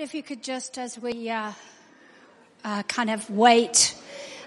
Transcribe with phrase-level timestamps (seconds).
[0.00, 1.52] if you could just, as we uh,
[2.64, 3.94] uh, kind of wait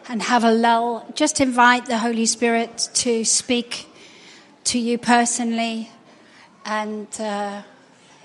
[0.10, 3.86] and have a lull, just invite the Holy Spirit to speak
[4.64, 5.92] to you personally.
[6.66, 7.62] And uh,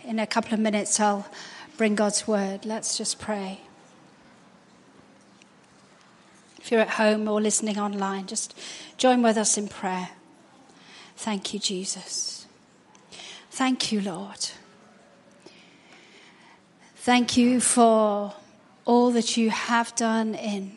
[0.04, 1.28] in a couple of minutes, I'll
[1.76, 2.64] bring God's word.
[2.64, 3.60] Let's just pray.
[6.58, 8.58] If you're at home or listening online, just
[8.96, 10.10] join with us in prayer.
[11.16, 12.46] Thank you, Jesus.
[13.50, 14.48] Thank you, Lord.
[17.02, 18.34] Thank you for
[18.84, 20.76] all that you have done in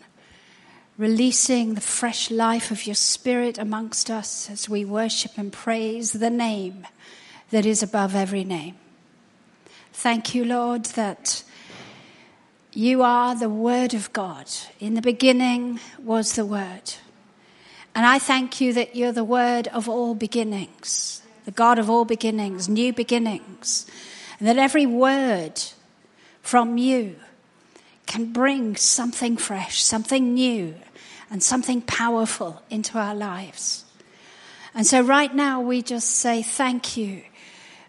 [0.98, 6.30] releasing the fresh life of your spirit amongst us as we worship and praise the
[6.30, 6.86] name
[7.50, 8.76] that is above every name.
[9.92, 11.44] Thank you, Lord, that
[12.72, 14.46] you are the Word of God.
[14.80, 16.94] In the beginning was the Word.
[17.96, 22.06] And I thank you that you're the Word of all beginnings, the God of all
[22.06, 23.88] beginnings, new beginnings,
[24.40, 25.62] and that every word
[26.42, 27.16] from you
[28.06, 30.76] can bring something fresh, something new,
[31.30, 33.86] and something powerful into our lives.
[34.74, 37.24] And so, right now, we just say thank you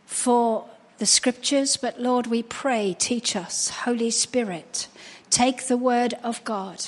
[0.06, 0.66] for
[0.98, 4.86] the scriptures, but Lord, we pray, teach us, Holy Spirit,
[5.30, 6.86] take the word of God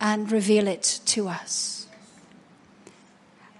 [0.00, 1.86] and reveal it to us.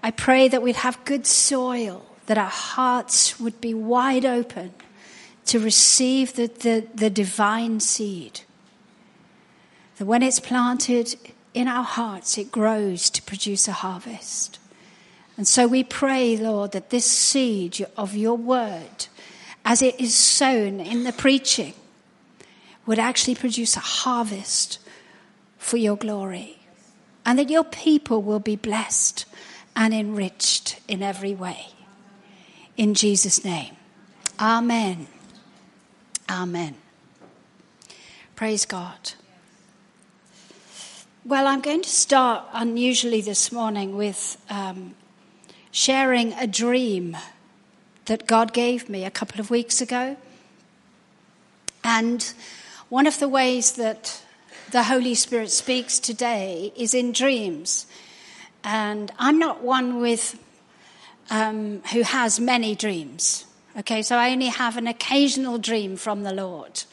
[0.03, 4.73] I pray that we'd have good soil, that our hearts would be wide open
[5.45, 8.41] to receive the, the, the divine seed.
[9.97, 11.15] That when it's planted
[11.53, 14.59] in our hearts, it grows to produce a harvest.
[15.37, 19.07] And so we pray, Lord, that this seed of your word,
[19.65, 21.73] as it is sown in the preaching,
[22.85, 24.79] would actually produce a harvest
[25.57, 26.59] for your glory.
[27.25, 29.25] And that your people will be blessed
[29.75, 31.67] and enriched in every way.
[32.77, 33.75] In Jesus' name.
[34.39, 35.07] Amen.
[36.31, 36.75] Amen.
[38.37, 39.11] Praise God.
[41.25, 44.95] Well, I'm going to start unusually this morning with um,
[45.71, 47.17] sharing a dream
[48.05, 50.15] that God gave me a couple of weeks ago.
[51.83, 52.33] And
[52.87, 54.23] one of the ways that
[54.71, 57.87] the Holy Spirit speaks today is in dreams.
[58.63, 60.41] And I'm not one with
[61.29, 63.45] um, who has many dreams.
[63.77, 66.83] Okay, so I only have an occasional dream from the Lord.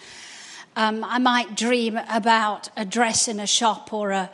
[0.76, 4.30] Um, I might dream about a dress in a shop or a,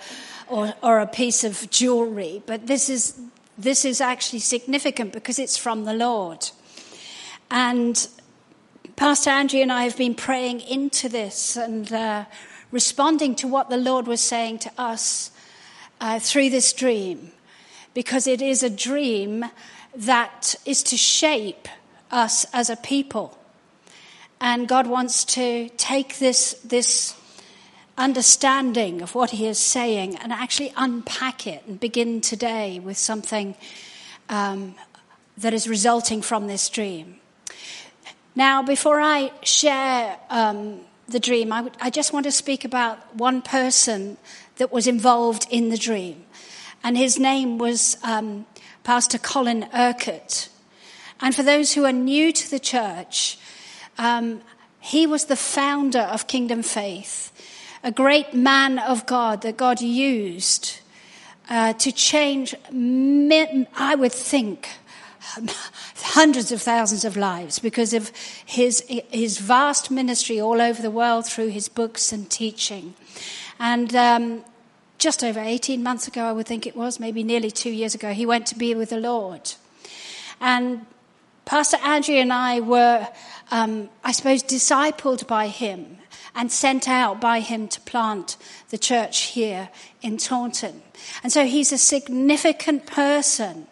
[0.47, 3.19] or, or a piece of jewelry, but this is,
[3.57, 6.51] this is actually significant because it's from the Lord.
[7.51, 8.07] And
[8.95, 12.27] Pastor Andrew and I have been praying into this and uh,
[12.71, 15.31] responding to what the Lord was saying to us
[15.99, 17.33] uh, through this dream,
[17.95, 19.47] because it is a dream
[19.97, 21.69] that is to shape
[22.11, 23.39] us as a people.
[24.41, 27.17] And God wants to take this, this
[27.97, 33.55] understanding of what He is saying and actually unpack it and begin today with something
[34.29, 34.75] um,
[35.39, 37.17] that is resulting from this dream.
[38.37, 44.17] Now, before I share um, the dream, I, just want to speak about one person
[44.57, 46.25] that was involved in the dream.
[46.83, 48.47] And his name was um,
[48.83, 50.49] Pastor Colin Urquhart.
[51.21, 53.39] And for those who are new to the church,
[53.99, 54.41] um,
[54.81, 57.33] he was the founder of Kingdom Faith,
[57.83, 60.81] a great man of God that God used
[61.49, 64.69] uh, to change, I would think,
[65.97, 68.13] hundreds of thousands of lives because of
[68.45, 72.95] his, his vast ministry all over the world through his books and teaching.
[73.59, 74.45] And um,
[74.99, 78.13] just over 18 months ago, I would think it was, maybe nearly two years ago,
[78.13, 79.53] he went to be with the Lord.
[80.41, 80.87] And
[81.45, 83.07] Pastor Andrew and I were,
[83.51, 85.99] um, I suppose, discipled by him
[86.35, 88.37] and sent out by him to plant
[88.71, 89.69] the church here
[90.03, 90.83] in Taunton.
[91.23, 93.67] And so he's a significant person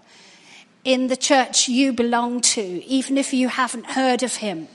[0.85, 4.69] in the church you belong to, even if you haven't heard of him,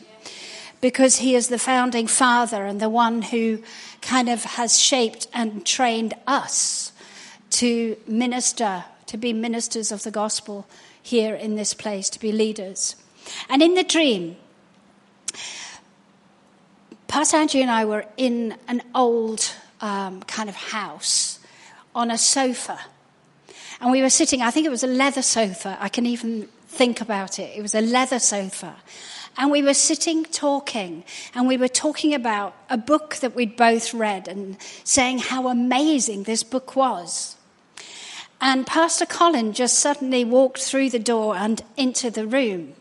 [0.81, 3.61] because he is the founding father and the one who
[4.01, 6.91] kind of has shaped and trained us
[7.49, 10.65] to minister, to be ministers of the gospel
[11.07, 12.95] here in this place to be leaders.
[13.49, 14.35] And in the dream,
[17.07, 21.39] Pastor Andrew and I were in an old um, kind of house
[21.95, 22.79] on a sofa.
[23.79, 25.77] And we were sitting, I think it was a leather sofa.
[25.79, 27.57] I can even think about it.
[27.57, 28.75] It was a leather sofa.
[29.37, 33.93] And we were sitting talking, and we were talking about a book that we'd both
[33.93, 37.36] read and saying how amazing this book was.
[38.39, 42.73] And Pastor Colin just suddenly walked through the door and into the room.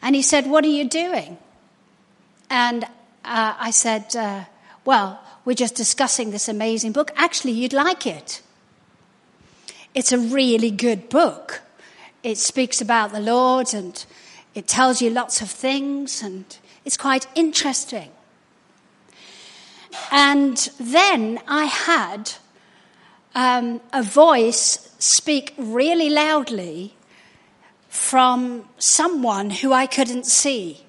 [0.00, 1.38] And he said, What are you doing?
[2.48, 2.84] And
[3.24, 4.44] uh, I said, uh,
[4.84, 7.10] Well, we're just discussing this amazing book.
[7.16, 8.42] Actually, you'd like it.
[9.94, 11.62] It's a really good book.
[12.22, 14.04] It speaks about the Lord and
[14.54, 16.44] it tells you lots of things, and
[16.84, 18.10] it's quite interesting.
[20.10, 22.32] And then I had
[23.34, 26.94] um, a voice speak really loudly
[27.88, 30.84] from someone who I couldn't see,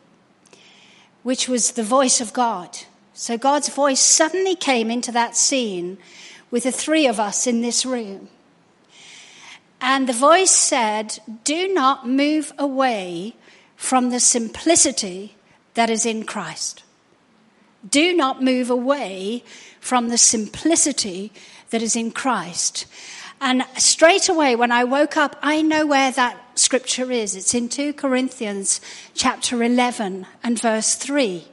[1.23, 2.77] which was the voice of God.
[3.13, 5.97] So God's voice suddenly came into that scene
[6.51, 8.29] with the three of us in this room.
[9.81, 13.35] And the voice said, Do not move away
[13.75, 15.35] from the simplicity
[15.73, 16.83] that is in Christ.
[17.89, 19.43] Do not move away
[19.79, 21.31] from the simplicity
[21.69, 22.85] that is in Christ.
[23.41, 27.35] And straight away, when I woke up, I know where that scripture is.
[27.35, 28.81] It's in 2 Corinthians
[29.13, 31.45] chapter 11 and verse 3.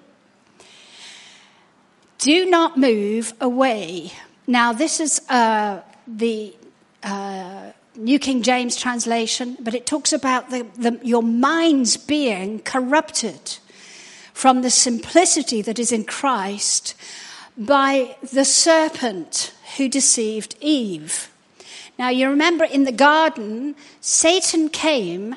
[2.18, 4.12] Do not move away.
[4.46, 6.56] Now, this is uh, the
[7.02, 13.58] uh, New King James translation, but it talks about the, the, your minds being corrupted
[14.32, 16.94] from the simplicity that is in Christ
[17.56, 21.30] by the serpent who deceived Eve.
[21.98, 25.36] Now, you remember in the garden, Satan came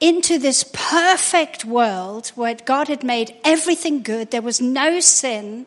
[0.00, 4.30] into this perfect world where God had made everything good.
[4.30, 5.66] There was no sin.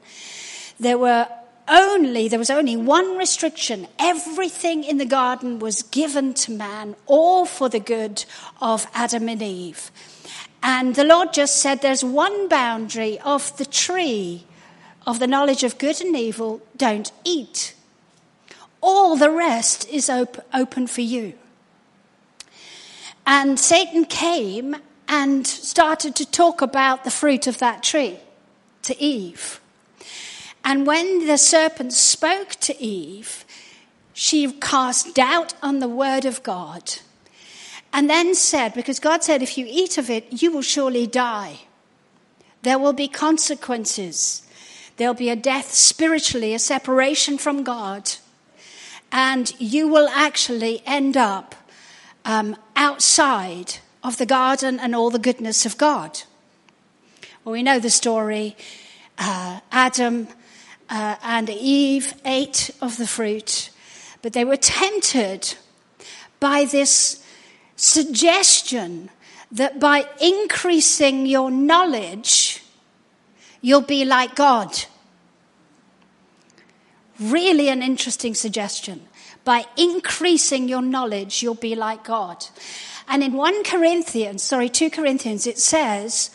[0.79, 1.27] There were
[1.67, 3.87] only, there was only one restriction.
[3.99, 8.25] Everything in the garden was given to man, all for the good
[8.61, 9.91] of Adam and Eve.
[10.63, 14.45] And the Lord just said there's one boundary of the tree
[15.05, 17.73] of the knowledge of good and evil, don't eat.
[18.81, 21.33] All the rest is op- open for you.
[23.25, 24.75] And Satan came
[25.07, 28.19] and started to talk about the fruit of that tree
[28.83, 29.59] to Eve.
[30.63, 33.45] And when the serpent spoke to Eve,
[34.13, 36.95] she cast doubt on the word of God.
[37.93, 41.59] And then said, because God said, if you eat of it, you will surely die.
[42.63, 44.41] There will be consequences.
[44.97, 48.11] There'll be a death spiritually, a separation from God.
[49.11, 51.55] And you will actually end up
[52.25, 56.21] um, outside of the garden and all the goodness of God.
[57.43, 58.55] Well, we know the story.
[59.17, 60.27] Uh, Adam
[60.89, 63.69] uh, and Eve ate of the fruit,
[64.21, 65.55] but they were tempted
[66.39, 67.23] by this
[67.75, 69.09] suggestion
[69.51, 72.63] that by increasing your knowledge,
[73.61, 74.85] you'll be like God.
[77.19, 79.07] Really, an interesting suggestion.
[79.43, 82.45] By increasing your knowledge, you'll be like God.
[83.07, 86.29] And in 1 Corinthians, sorry, 2 Corinthians, it says,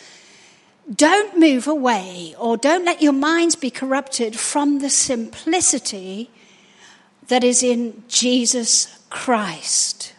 [0.93, 6.31] don't move away or don't let your minds be corrupted from the simplicity
[7.29, 10.15] that is in Jesus Christ.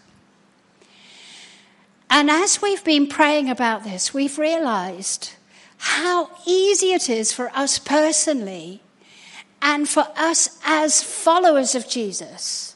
[2.09, 5.31] And as we've been praying about this, we've realized
[5.77, 8.82] how easy it is for us personally
[9.63, 12.75] and for us as followers of Jesus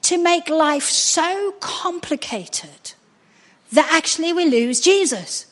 [0.00, 2.94] to make life so complicated
[3.70, 5.46] that actually we lose Jesus.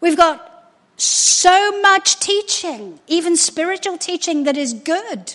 [0.00, 5.34] We've got so much teaching, even spiritual teaching, that is good.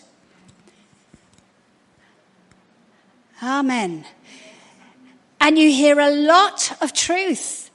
[3.43, 4.05] Amen.
[5.41, 7.69] And you hear a lot of truth,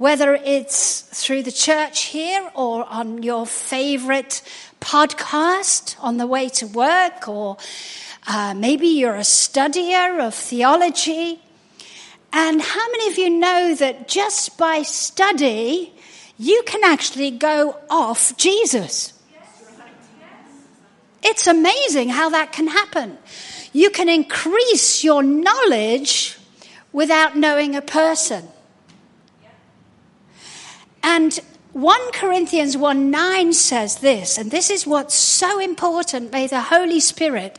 [0.00, 4.40] whether it's through the church here or on your favorite
[4.80, 7.58] podcast on the way to work, or
[8.26, 11.38] uh, maybe you're a studier of theology.
[12.32, 15.92] And how many of you know that just by study,
[16.38, 19.12] you can actually go off Jesus.
[21.22, 23.18] It's amazing how that can happen.
[23.74, 26.38] You can increase your knowledge
[26.90, 28.48] without knowing a person.
[31.02, 31.38] And
[31.72, 36.32] 1 Corinthians 1 9 says this, and this is what's so important.
[36.32, 37.58] May the Holy Spirit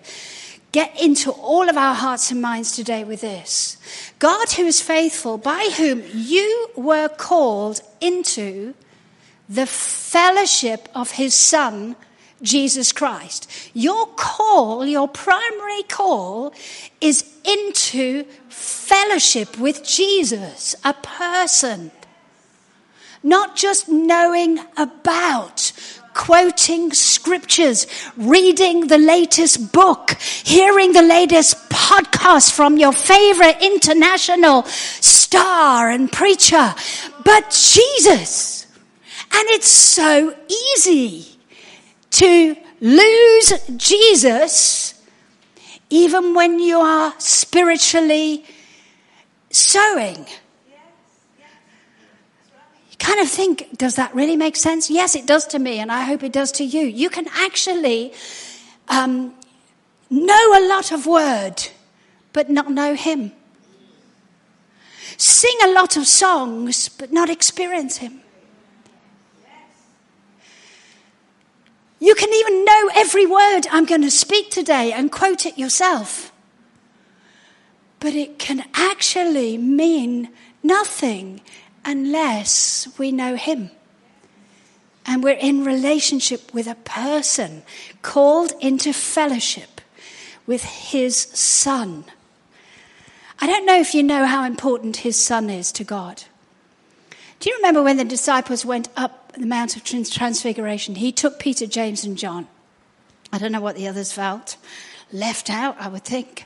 [0.72, 3.78] get into all of our hearts and minds today with this.
[4.20, 8.74] God, who is faithful, by whom you were called into
[9.50, 11.96] the fellowship of his Son,
[12.42, 13.52] Jesus Christ.
[13.74, 16.54] Your call, your primary call,
[17.02, 21.92] is into fellowship with Jesus, a person.
[23.24, 25.72] Not just knowing about,
[26.14, 27.88] quoting scriptures,
[28.18, 36.74] reading the latest book, hearing the latest podcast from your favorite international star and preacher,
[37.24, 38.66] but Jesus.
[39.34, 40.36] And it's so
[40.76, 41.28] easy
[42.12, 44.94] to lose Jesus
[45.90, 48.46] even when you are spiritually
[49.50, 50.26] sowing.
[53.12, 54.90] Kind of think, does that really make sense?
[54.90, 56.84] Yes, it does to me, and I hope it does to you.
[56.84, 58.14] You can actually
[58.88, 59.34] um,
[60.10, 61.56] know a lot of word,
[62.32, 63.34] but not know Him.
[65.18, 68.22] Sing a lot of songs, but not experience Him.
[72.00, 76.32] You can even know every word I'm going to speak today and quote it yourself.
[78.00, 80.30] But it can actually mean
[80.64, 81.42] nothing
[81.86, 83.72] unless we know Him.
[85.06, 87.64] And we're in relationship with a person
[88.02, 89.82] called into fellowship
[90.46, 92.06] with His Son.
[93.40, 96.24] I don't know if you know how important His Son is to God.
[97.40, 101.66] Do you remember when the disciples went up the Mount of Transfiguration, he took Peter,
[101.66, 102.48] James, and John.
[103.32, 104.58] I don't know what the others felt.
[105.12, 106.46] Left out, I would think.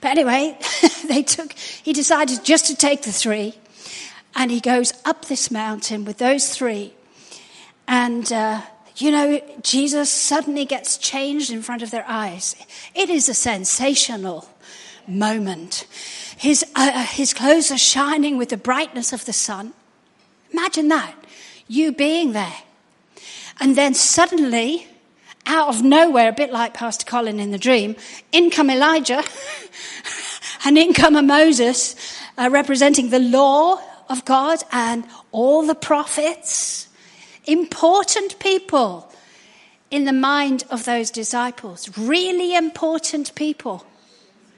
[0.00, 0.58] But anyway,
[1.08, 3.54] they took, he decided just to take the three.
[4.34, 6.94] And he goes up this mountain with those three.
[7.86, 8.62] And, uh,
[8.96, 12.56] you know, Jesus suddenly gets changed in front of their eyes.
[12.94, 14.48] It is a sensational
[15.06, 15.86] moment.
[16.36, 19.72] His, uh, his clothes are shining with the brightness of the sun.
[20.52, 21.14] Imagine that
[21.68, 22.58] you being there.
[23.60, 24.86] And then suddenly,
[25.46, 27.96] out of nowhere, a bit like Pastor Colin in the dream,
[28.32, 29.22] in come Elijah
[30.64, 31.94] and in come a Moses
[32.36, 33.80] uh, representing the law
[34.14, 36.88] of God and all the prophets.
[37.46, 39.12] Important people
[39.90, 41.98] in the mind of those disciples.
[41.98, 43.84] Really important people.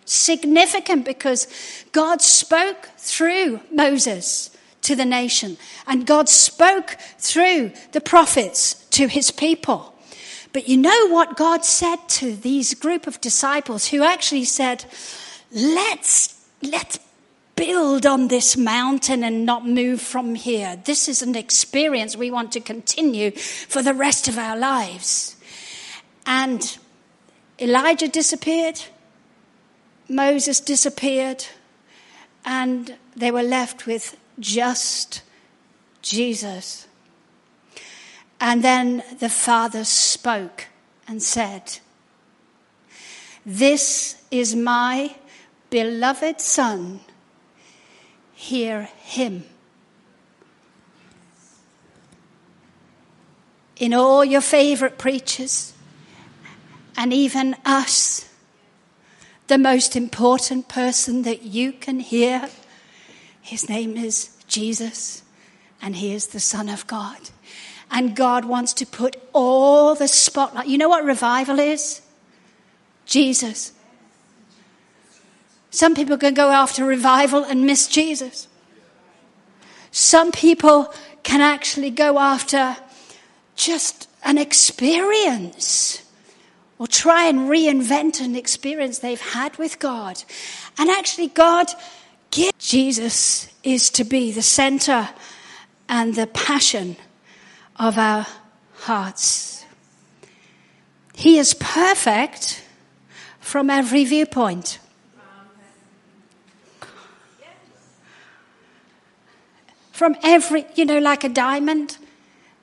[0.04, 1.48] Significant because
[1.92, 4.50] God spoke through Moses
[4.82, 5.56] to the nation.
[5.86, 9.94] And God spoke through the prophets to his people.
[10.52, 14.84] But you know what God said to these group of disciples who actually said,
[15.50, 16.98] let's, let's
[17.56, 20.80] build on this mountain and not move from here.
[20.84, 25.36] This is an experience we want to continue for the rest of our lives.
[26.26, 26.78] And
[27.58, 28.80] Elijah disappeared.
[30.08, 31.46] Moses disappeared.
[32.44, 35.22] And they were left with just
[36.02, 36.86] Jesus.
[38.38, 40.66] And then the Father spoke
[41.08, 41.78] and said,
[43.44, 45.16] This is my
[45.70, 47.00] beloved Son.
[48.36, 49.44] Hear him.
[53.76, 55.72] In all your favorite preachers,
[56.98, 58.28] and even us,
[59.46, 62.50] the most important person that you can hear
[63.40, 65.22] his name is Jesus,
[65.80, 67.30] and he is the Son of God.
[67.90, 70.68] And God wants to put all the spotlight.
[70.68, 72.02] You know what revival is?
[73.06, 73.72] Jesus.
[75.76, 78.48] Some people can go after revival and miss Jesus.
[79.90, 80.90] Some people
[81.22, 82.78] can actually go after
[83.56, 86.02] just an experience
[86.78, 90.24] or try and reinvent an experience they've had with God.
[90.78, 91.68] And actually, God
[92.58, 95.10] Jesus is to be the center
[95.90, 96.96] and the passion
[97.78, 98.26] of our
[98.76, 99.66] hearts.
[101.12, 102.64] He is perfect
[103.40, 104.78] from every viewpoint.
[109.96, 111.96] From every, you know, like a diamond,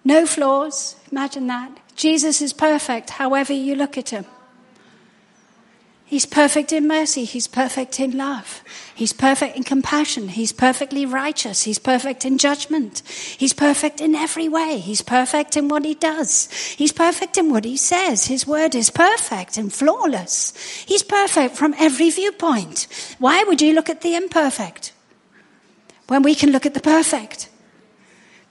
[0.06, 0.96] no flaws.
[1.12, 1.72] Imagine that.
[1.96, 4.26] Jesus is perfect, however you look at him.
[6.06, 7.24] He's perfect in mercy.
[7.24, 8.62] He's perfect in love.
[8.94, 10.28] He's perfect in compassion.
[10.28, 11.64] He's perfectly righteous.
[11.64, 13.02] He's perfect in judgment.
[13.40, 14.78] He's perfect in every way.
[14.78, 16.52] He's perfect in what he does.
[16.78, 18.26] He's perfect in what he says.
[18.26, 20.54] His word is perfect and flawless.
[20.88, 22.86] He's perfect from every viewpoint.
[23.18, 24.93] Why would you look at the imperfect
[26.08, 27.50] when we can look at the perfect?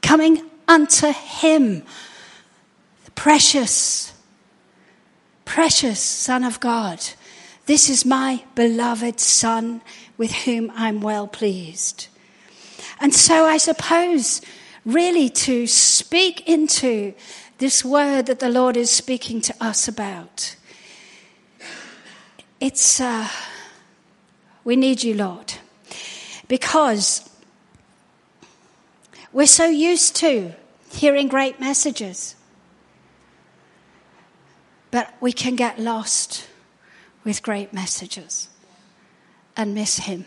[0.00, 1.82] Coming unto him,
[3.04, 4.12] the precious,
[5.44, 7.00] precious Son of God
[7.66, 9.82] this is my beloved Son
[10.18, 12.09] with whom I'm well pleased.
[13.00, 14.40] And so I suppose,
[14.85, 17.14] really, to speak into
[17.59, 20.56] this word that the Lord is speaking to us about,
[22.61, 23.28] it's, uh,
[24.64, 25.54] we need you, Lord,
[26.49, 27.28] because
[29.33, 30.53] we're so used to
[30.91, 32.37] hearing great messages,
[34.91, 36.49] but we can get lost
[37.25, 38.49] with great messages
[39.57, 40.27] and miss him.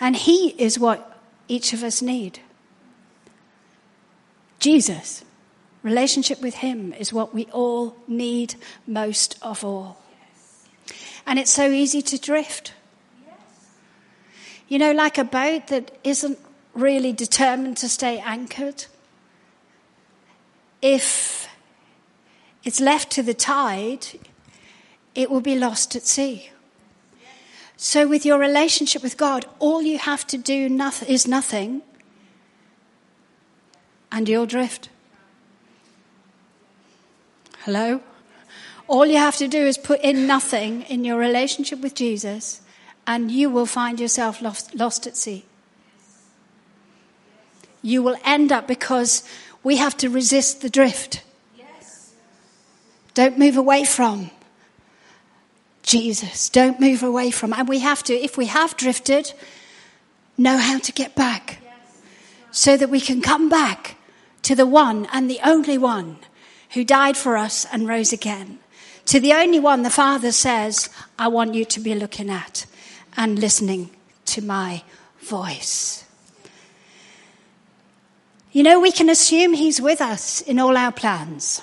[0.00, 2.40] And He is what each of us need.
[4.58, 5.24] Jesus,
[5.82, 8.54] relationship with Him is what we all need
[8.86, 9.98] most of all.
[11.26, 12.72] And it's so easy to drift.
[14.68, 16.38] You know, like a boat that isn't
[16.80, 18.86] really determined to stay anchored.
[20.82, 21.48] If
[22.64, 24.06] it's left to the tide,
[25.14, 26.50] it will be lost at sea.
[27.76, 30.66] So, with your relationship with God, all you have to do
[31.08, 31.82] is nothing,
[34.12, 34.90] and you'll drift.
[37.60, 38.00] Hello?
[38.86, 42.60] All you have to do is put in nothing in your relationship with Jesus,
[43.06, 45.44] and you will find yourself lost, lost at sea.
[47.82, 49.22] You will end up because
[49.62, 51.22] we have to resist the drift.
[53.14, 54.30] Don't move away from.
[55.82, 56.48] Jesus.
[56.48, 57.52] Don't move away from.
[57.52, 59.32] And we have to, if we have drifted,
[60.38, 61.58] know how to get back
[62.50, 63.96] so that we can come back
[64.42, 66.18] to the one and the only one
[66.70, 68.58] who died for us and rose again.
[69.06, 72.66] To the only one the Father says, I want you to be looking at
[73.16, 73.90] and listening
[74.26, 74.82] to my
[75.20, 76.04] voice.
[78.52, 81.62] You know, we can assume He's with us in all our plans.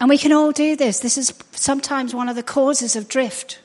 [0.00, 0.98] And we can all do this.
[0.98, 3.60] This is sometimes one of the causes of drift.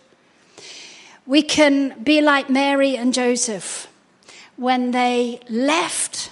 [1.25, 3.88] We can be like Mary and Joseph
[4.58, 6.32] when they left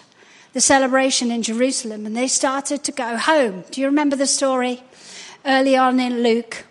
[0.51, 3.63] the celebration in Jerusalem and they started to go home.
[3.71, 4.83] Do you remember the story
[5.45, 6.65] early on in Luke?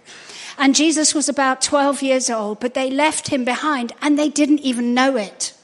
[0.58, 4.60] And Jesus was about 12 years old, but they left him behind and they didn't
[4.60, 5.54] even know it.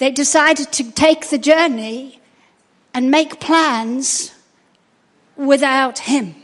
[0.00, 2.20] They decided to take the journey
[2.94, 4.32] and make plans
[5.36, 6.34] without him.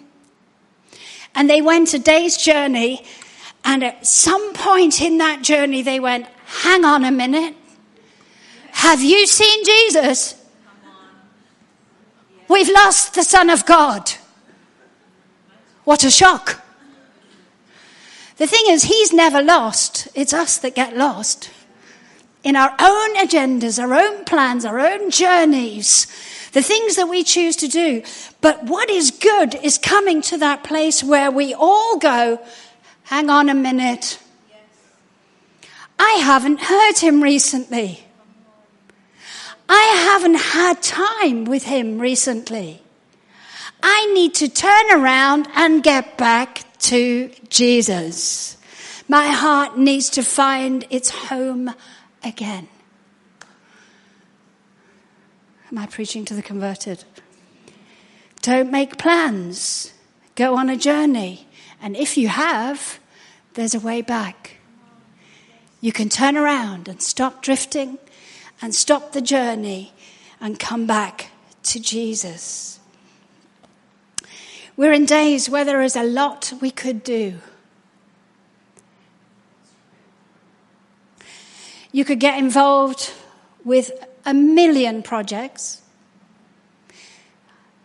[1.34, 3.02] And they went a day's journey,
[3.64, 7.56] and at some point in that journey, they went, Hang on a minute.
[8.72, 10.34] Have you seen Jesus?
[12.48, 14.12] We've lost the Son of God.
[15.84, 16.62] What a shock.
[18.36, 20.08] The thing is, He's never lost.
[20.14, 21.50] It's us that get lost.
[22.44, 26.06] In our own agendas, our own plans, our own journeys
[26.56, 28.02] the things that we choose to do.
[28.40, 32.40] But what is good is coming to that place where we all go,
[33.02, 34.18] hang on a minute.
[35.98, 38.06] I haven't heard him recently.
[39.68, 42.80] I haven't had time with him recently.
[43.82, 48.56] I need to turn around and get back to Jesus.
[49.08, 51.74] My heart needs to find its home
[52.26, 52.68] again.
[55.70, 57.04] Am I preaching to the converted?
[58.42, 59.92] Don't make plans.
[60.34, 61.48] Go on a journey.
[61.80, 63.00] And if you have,
[63.54, 64.58] there's a way back.
[65.80, 67.98] You can turn around and stop drifting
[68.62, 69.92] and stop the journey
[70.40, 71.30] and come back
[71.64, 72.78] to Jesus.
[74.76, 77.38] We're in days where there is a lot we could do.
[81.96, 83.14] You could get involved
[83.64, 83.90] with
[84.26, 85.80] a million projects.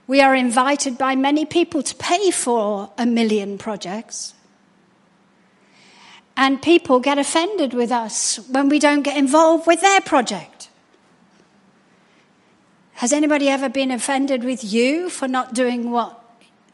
[0.06, 4.34] We are invited by many people to pay for a million projects.
[6.36, 10.68] And people get offended with us when we don't get involved with their project.
[12.96, 16.22] Has anybody ever been offended with you for not doing what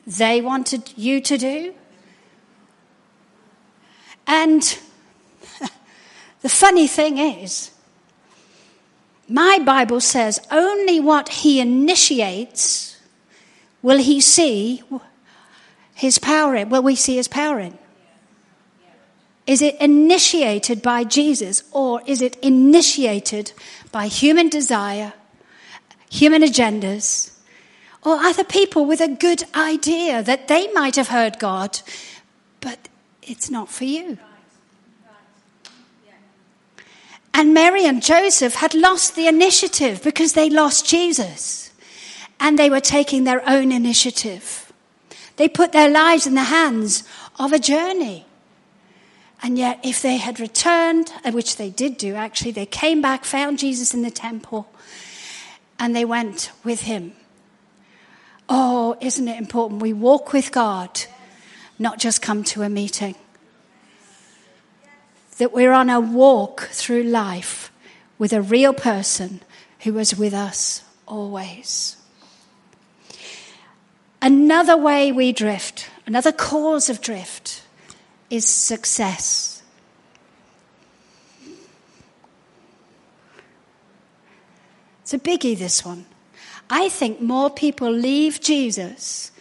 [0.08, 1.76] they wanted you to do?
[4.26, 4.80] And
[6.48, 7.72] the funny thing is,
[9.28, 12.98] my Bible says only what he initiates
[13.82, 14.82] will he see
[15.94, 16.70] his power in.
[16.70, 17.78] Will we see his power in?
[19.46, 23.52] Is it initiated by Jesus or is it initiated
[23.92, 25.12] by human desire,
[26.10, 27.34] human agendas,
[28.04, 31.82] or other people with a good idea that they might have heard God,
[32.62, 32.88] but
[33.22, 34.18] it's not for you?
[37.38, 41.70] And Mary and Joseph had lost the initiative because they lost Jesus.
[42.40, 44.74] And they were taking their own initiative.
[45.36, 47.04] They put their lives in the hands
[47.38, 48.26] of a journey.
[49.44, 53.24] And yet, if they had returned, uh, which they did do actually, they came back,
[53.24, 54.68] found Jesus in the temple,
[55.78, 57.14] and they went with him.
[58.50, 59.84] Oh, isn't it important?
[59.84, 61.02] We walk with God,
[61.78, 63.14] not just come to a meeting
[65.38, 67.72] that we're on a walk through life
[68.18, 69.42] with a real person
[69.82, 71.98] who was with us always.
[74.22, 77.64] Another way we drift, another cause of drift,
[78.30, 79.62] is success.
[85.02, 86.06] It's a biggie, this one.
[86.70, 89.32] I think more people leave Jesus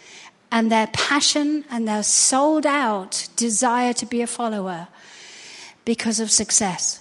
[0.49, 4.87] and their passion and their sold out desire to be a follower
[5.87, 6.99] because of success.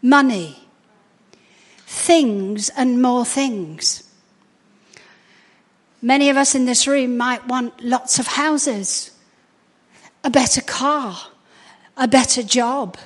[0.00, 0.56] Money,
[1.86, 4.02] things, and more things.
[6.00, 9.10] Many of us in this room might want lots of houses,
[10.24, 11.18] a better car,
[11.98, 12.96] a better job.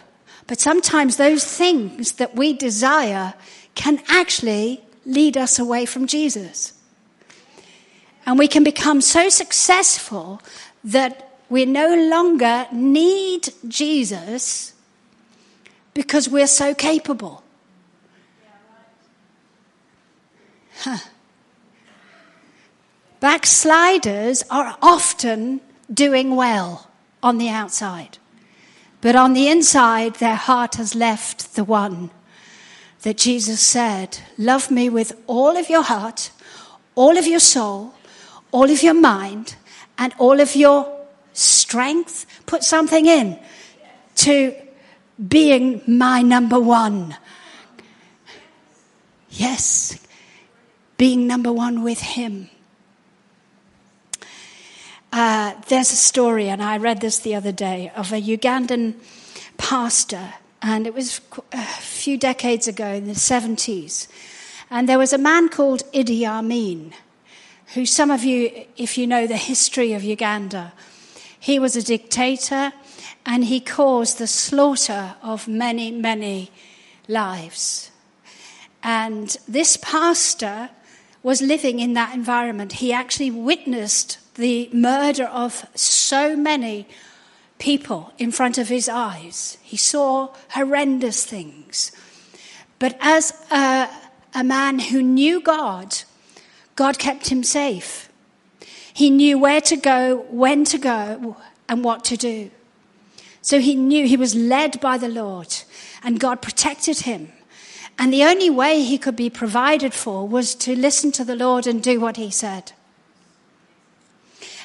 [0.47, 3.35] But sometimes those things that we desire
[3.75, 6.75] can actually lead us away from Jesus.
[8.25, 10.41] And we can become so successful
[10.85, 14.73] that we no longer need Jesus
[15.93, 17.43] because we're so capable.
[20.81, 20.99] Huh.
[23.21, 25.61] Backsliders are often
[25.93, 26.91] doing well
[27.23, 28.19] on the outside,
[29.01, 32.11] but on the inside, their heart has left the one
[33.03, 36.33] that Jesus said, Love me with all of your heart,
[36.95, 37.95] all of your soul,
[38.51, 39.55] all of your mind,
[39.97, 41.04] and all of your
[41.35, 42.25] strength.
[42.47, 43.39] Put something in
[44.17, 44.55] to
[45.29, 47.17] being my number one.
[49.31, 49.99] Yes,
[50.97, 52.49] being number one with Him.
[55.13, 58.95] Uh, there's a story, and I read this the other day, of a Ugandan
[59.57, 61.21] pastor, and it was
[61.53, 64.09] a few decades ago in the 70s.
[64.71, 66.95] And there was a man called Idi Amin,
[67.75, 70.73] who some of you, if you know the history of Uganda,
[71.45, 72.73] he was a dictator
[73.27, 76.51] and he caused the slaughter of many, many
[77.07, 77.91] lives.
[78.83, 80.71] And this pastor
[81.23, 82.73] was living in that environment.
[82.73, 86.89] He actually witnessed the murder of so many
[87.59, 89.59] people in front of his eyes.
[89.63, 91.93] He saw horrendous things.
[92.79, 93.91] But as a,
[94.35, 95.95] a, man who knew God,
[96.75, 98.09] God kept him safe.
[98.95, 101.37] He knew where to go, when to go,
[101.69, 102.51] and what to do.
[103.43, 105.53] So he knew he was led by the Lord,
[106.05, 107.33] and God protected him.
[107.99, 111.67] And the only way he could be provided for was to listen to the Lord
[111.67, 112.71] and do what he said.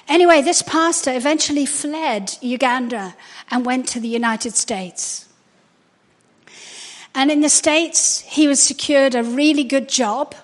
[0.07, 3.15] Anyway, this pastor eventually fled Uganda
[3.49, 5.27] and went to the United States.
[7.15, 10.35] And in the States, he was secured a really good job,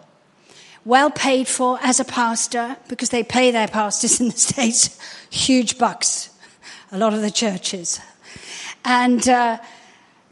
[0.85, 4.97] well paid for as a pastor, because they pay their pastors in the States
[5.29, 6.29] huge bucks,
[6.91, 7.99] a lot of the churches.
[8.85, 9.57] And uh,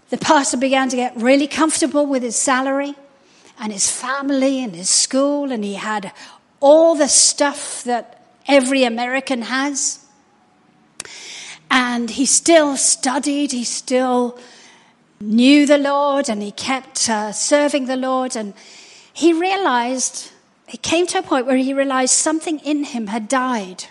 [0.10, 2.94] the pastor began to get really comfortable with his salary
[3.60, 6.12] and his family and his school, and he had
[6.60, 10.06] all the stuff that every American has.
[11.72, 14.38] And he still studied, he still
[15.20, 18.36] knew the Lord, and he kept uh, serving the Lord.
[18.36, 18.54] And
[19.12, 20.32] he realized,
[20.68, 23.86] he came to a point where he realized something in him had died.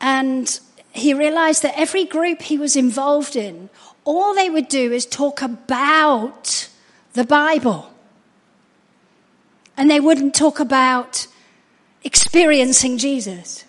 [0.00, 0.60] And
[0.92, 3.70] he realized that every group he was involved in,
[4.04, 6.68] all they would do is talk about
[7.14, 7.90] the Bible.
[9.76, 11.26] And they wouldn't talk about
[12.04, 13.64] experiencing Jesus.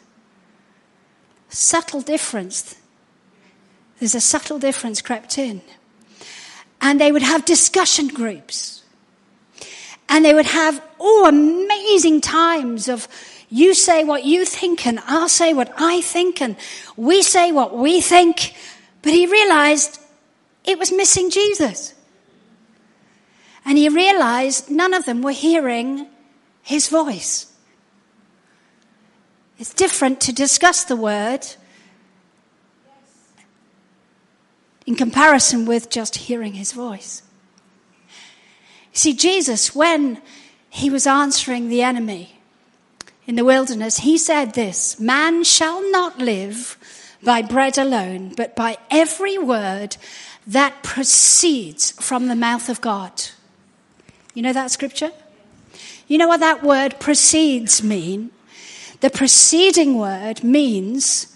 [1.49, 2.75] Subtle difference.
[3.99, 5.61] There's a subtle difference crept in.
[6.81, 8.83] And they would have discussion groups.
[10.07, 13.07] And they would have, oh, amazing times of
[13.49, 16.55] you say what you think and I'll say what I think and
[16.95, 18.53] we say what we think.
[19.01, 19.99] But he realized
[20.63, 21.93] it was missing Jesus.
[23.65, 26.07] And he realized none of them were hearing
[26.61, 27.51] his voice.
[29.57, 31.47] It's different to discuss the word
[34.85, 37.23] in comparison with just hearing his voice.
[38.95, 40.21] See, Jesus, when
[40.69, 42.39] he was answering the enemy
[43.27, 46.77] in the wilderness, he said this Man shall not live
[47.21, 49.97] by bread alone, but by every word
[50.47, 53.11] that proceeds from the mouth of God.
[54.33, 55.11] You know that scripture?
[56.07, 58.31] You know what that word proceeds mean?
[59.01, 61.35] The preceding word means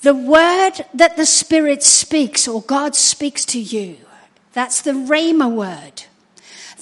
[0.00, 3.98] the word that the Spirit speaks or God speaks to you.
[4.54, 6.04] That's the Rhema word.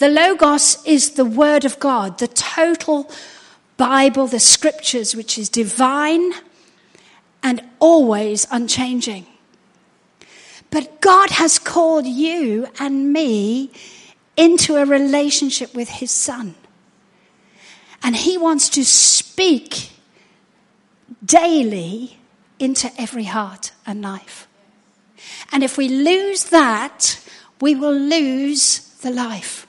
[0.02, 3.08] The Logos is the word of God, the total
[3.76, 6.32] Bible, the scriptures, which is divine
[7.40, 9.26] and always unchanging.
[10.72, 13.70] But God has called you and me
[14.36, 16.56] into a relationship with his son.
[18.02, 19.90] And he wants to speak
[21.24, 22.18] daily
[22.58, 24.48] into every heart and life.
[25.52, 27.20] And if we lose that,
[27.60, 29.68] we will lose the life.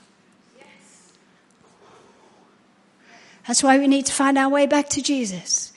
[3.46, 5.72] That's why we need to find our way back to Jesus.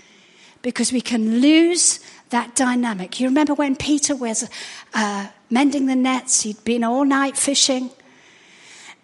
[0.62, 1.99] Because we can lose
[2.30, 3.19] that dynamic.
[3.19, 4.49] You remember when Peter was
[4.93, 7.91] uh, mending the nets, he'd been all night fishing,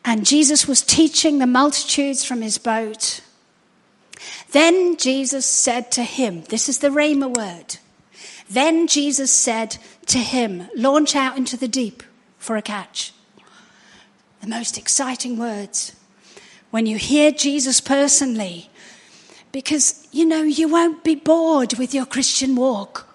[0.05, 3.21] and Jesus was teaching the multitudes from his boat.
[4.51, 7.77] Then Jesus said to him, This is the Rhema word.
[8.49, 12.03] Then Jesus said to him, Launch out into the deep
[12.37, 13.13] for a catch.
[14.41, 15.95] The most exciting words.
[16.73, 18.67] When you hear Jesus personally,
[19.51, 23.07] because you know, you won't be bored with your Christian walk.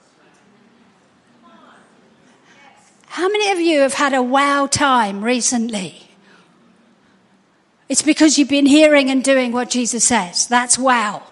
[3.07, 6.09] How many of you have had a wow time recently?
[7.89, 10.47] It's because you've been hearing and doing what Jesus says.
[10.47, 11.25] That's wow.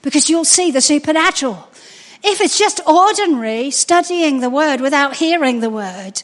[0.00, 1.68] Because you'll see the supernatural.
[2.22, 6.22] If it's just ordinary studying the word without hearing the word,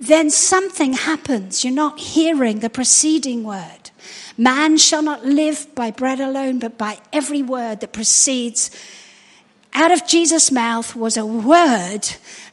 [0.00, 1.62] then something happens.
[1.62, 3.83] You're not hearing the preceding word.
[4.36, 8.70] Man shall not live by bread alone, but by every word that proceeds
[9.74, 12.02] out of Jesus' mouth was a word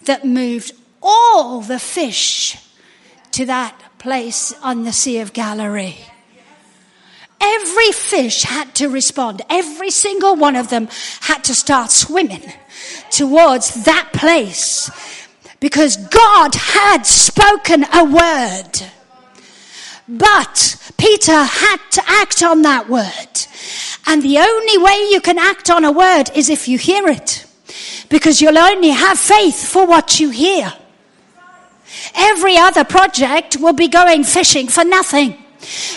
[0.05, 2.57] that moved all the fish
[3.31, 5.97] to that place on the Sea of Galilee.
[7.39, 9.41] Every fish had to respond.
[9.49, 10.87] Every single one of them
[11.21, 12.53] had to start swimming
[13.09, 14.89] towards that place
[15.59, 18.91] because God had spoken a word.
[20.07, 23.33] But Peter had to act on that word.
[24.05, 27.43] And the only way you can act on a word is if you hear it.
[28.07, 30.71] Because you'll only have faith for what you hear.
[32.13, 35.43] Every other project will be going fishing for nothing.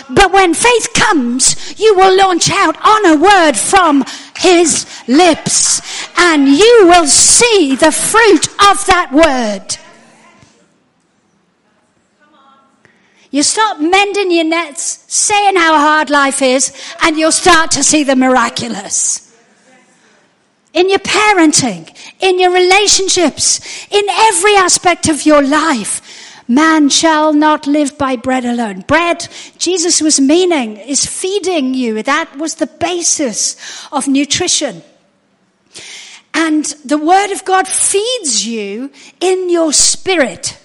[0.09, 4.03] But when faith comes, you will launch out on a word from
[4.39, 9.77] his lips and you will see the fruit of that word.
[13.35, 16.71] You stop mending your nets, saying how hard life is,
[17.01, 19.29] and you'll start to see the miraculous.
[20.73, 23.59] In your parenting, in your relationships,
[23.91, 26.01] in every aspect of your life,
[26.47, 28.81] Man shall not live by bread alone.
[28.81, 32.03] Bread, Jesus was meaning, is feeding you.
[32.03, 33.57] That was the basis
[33.91, 34.83] of nutrition.
[36.35, 40.57] And the Word of God feeds you in your spirit.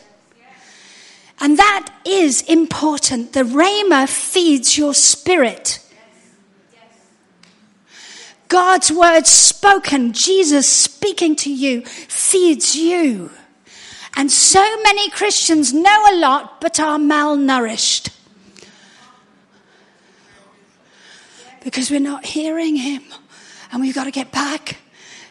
[1.41, 3.33] And that is important.
[3.33, 5.79] The Rhema feeds your spirit.
[8.49, 13.31] God's word spoken, Jesus speaking to you, feeds you.
[14.17, 18.13] And so many Christians know a lot but are malnourished.
[21.63, 23.03] Because we're not hearing Him.
[23.71, 24.79] And we've got to get back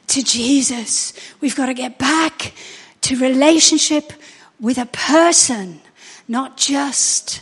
[0.08, 1.14] to Jesus.
[1.42, 2.54] We've got to get back
[3.02, 4.14] to relationship
[4.60, 5.82] with a person,
[6.30, 7.42] not just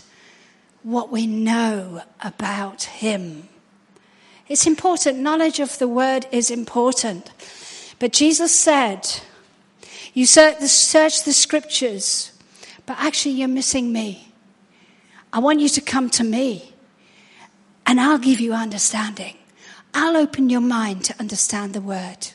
[0.82, 3.50] what we know about Him.
[4.47, 5.19] It's important.
[5.19, 7.30] Knowledge of the Word is important.
[8.00, 9.06] But Jesus said,
[10.13, 12.32] you search the, search the scriptures,
[12.86, 14.34] but actually you're missing me.
[15.34, 16.73] I want you to come to me
[17.86, 19.36] and I'll give you understanding.
[19.93, 22.30] I'll open your mind to understand the word.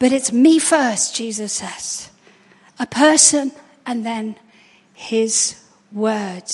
[0.00, 2.10] But it's me first, Jesus says.
[2.78, 3.52] A person
[3.86, 4.36] and then
[5.00, 5.56] his
[5.90, 6.44] word.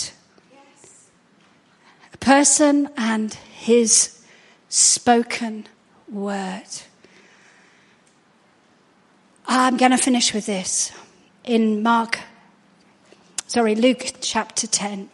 [2.15, 4.23] A person and his
[4.69, 5.67] spoken
[6.09, 6.63] word.
[9.49, 10.93] I'm going to finish with this
[11.43, 12.21] in Mark,
[13.49, 15.11] sorry, Luke chapter 10.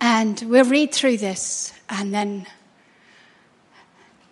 [0.00, 2.46] And we'll read through this and then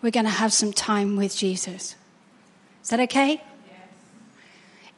[0.02, 1.96] we're going to have some time with Jesus.
[2.84, 3.42] Is that okay?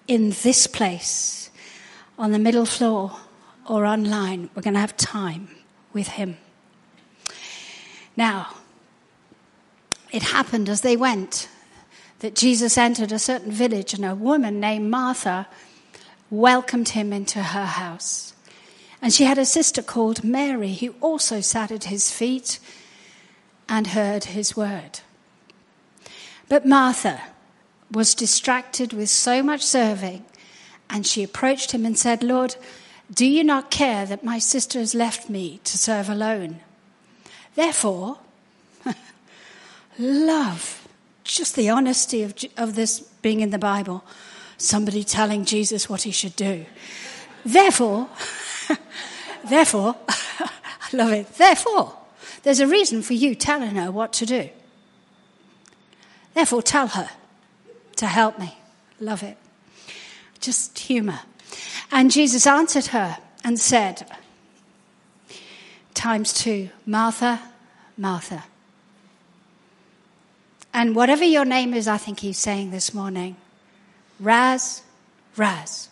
[0.06, 1.37] In this place,
[2.18, 3.16] on the middle floor
[3.66, 5.48] or online, we're going to have time
[5.92, 6.36] with Him.
[8.16, 8.54] Now,
[10.10, 11.48] it happened as they went
[12.20, 15.46] that Jesus entered a certain village and a woman named Martha
[16.30, 18.34] welcomed him into her house.
[19.00, 22.58] And she had a sister called Mary who also sat at his feet
[23.68, 25.00] and heard his word.
[26.48, 27.22] But Martha
[27.92, 30.24] was distracted with so much serving,
[30.90, 32.56] and she approached him and said, Lord,
[33.12, 36.60] do you not care that my sister has left me to serve alone?
[37.54, 38.18] Therefore,
[39.98, 40.86] love
[41.24, 44.04] just the honesty of, of this being in the Bible.
[44.56, 46.66] Somebody telling Jesus what he should do.
[47.44, 48.08] Therefore,
[49.48, 50.50] therefore, I
[50.92, 51.34] love it.
[51.34, 51.96] Therefore,
[52.42, 54.50] there's a reason for you telling her what to do.
[56.34, 57.10] Therefore, tell her
[57.96, 58.56] to help me.
[59.00, 59.36] Love it.
[60.40, 61.20] Just humor.
[61.90, 64.06] And Jesus answered her and said,
[65.94, 67.40] times two, Martha,
[67.96, 68.44] Martha.
[70.72, 73.36] And whatever your name is, I think he's saying this morning,
[74.20, 74.82] Raz,
[75.36, 75.88] Raz.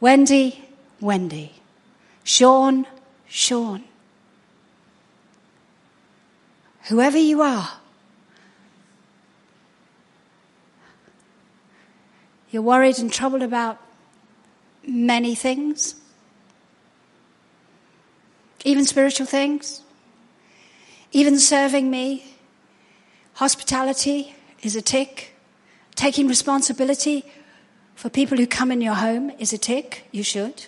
[0.00, 0.64] Wendy,
[1.00, 1.52] Wendy.
[2.24, 2.86] Sean,
[3.28, 3.84] Sean.
[6.88, 7.68] Whoever you are,
[12.56, 13.78] you're worried and troubled about
[14.82, 15.94] many things,
[18.64, 19.82] even spiritual things,
[21.12, 22.24] even serving me.
[23.34, 25.34] Hospitality is a tick.
[25.96, 27.26] Taking responsibility
[27.94, 30.06] for people who come in your home is a tick.
[30.10, 30.64] You should.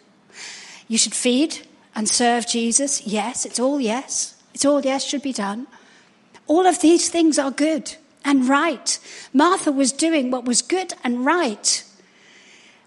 [0.89, 3.07] You should feed and serve Jesus.
[3.07, 4.35] Yes, it's all yes.
[4.53, 5.67] It's all yes should be done.
[6.49, 7.97] All of these things are good
[8.29, 8.99] and right.
[9.33, 11.83] Martha was doing what was good and right,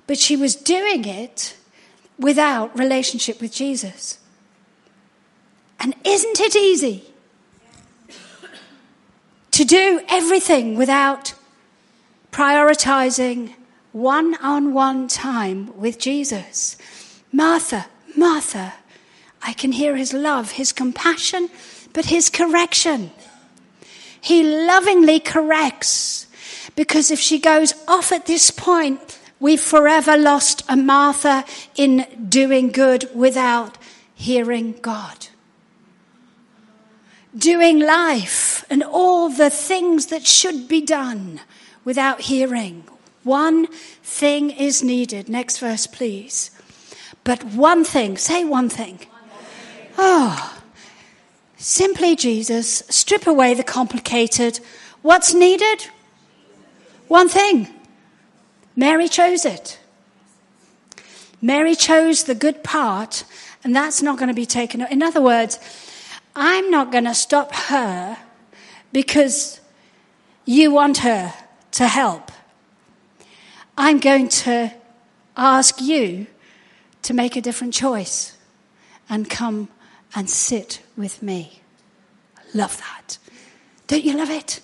[0.06, 1.58] but she was doing it
[2.20, 4.20] without relationship with Jesus.
[5.80, 7.06] And isn't it easy
[9.50, 11.34] to do everything without
[12.32, 13.56] prioritizing
[13.92, 16.78] one on one time with Jesus?
[17.32, 18.74] Martha, Martha,
[19.42, 21.50] I can hear his love, his compassion,
[21.94, 23.10] but his correction.
[24.22, 26.28] He lovingly corrects.
[26.76, 31.44] Because if she goes off at this point, we've forever lost a Martha
[31.76, 33.78] in doing good without
[34.14, 35.28] hearing God.
[37.36, 41.42] Doing life and all the things that should be done
[41.84, 42.84] without hearing.
[43.24, 43.68] One
[44.04, 45.30] thing is needed.
[45.30, 46.52] Next verse, please.
[47.24, 49.00] But one thing, say one thing.
[49.98, 50.61] Oh,
[51.62, 54.60] Simply Jesus, strip away the complicated.
[55.04, 55.86] What's needed?
[57.08, 57.68] One thing.
[58.76, 59.80] Mary chose it.
[61.40, 63.26] Mary chose the good part,
[63.64, 64.82] and that's not going to be taken.
[64.82, 65.60] In other words,
[66.36, 68.18] I'm not going to stop her
[68.92, 69.60] because
[70.46, 71.32] you want her
[71.74, 72.32] to help.
[73.78, 74.74] I'm going to
[75.38, 76.26] ask you
[77.04, 78.36] to make a different choice
[79.08, 79.70] and come
[80.16, 81.62] and sit with me.
[82.54, 83.18] Love that.
[83.88, 84.62] Don't you love it?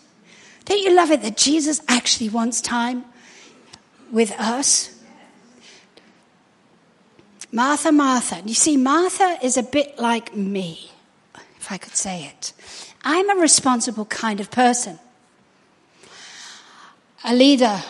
[0.66, 3.06] Don't you love it that Jesus actually wants time
[4.12, 4.94] with us?
[7.52, 8.42] Martha, Martha.
[8.46, 10.92] You see, Martha is a bit like me,
[11.58, 12.54] if I could say it.
[13.04, 15.00] I'm a responsible kind of person.
[17.24, 17.82] A leader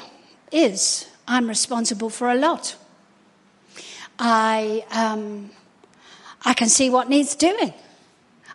[0.51, 1.09] is.
[1.27, 2.75] I'm responsible for a lot.
[4.19, 5.49] I um,
[6.47, 7.73] I can see what needs doing.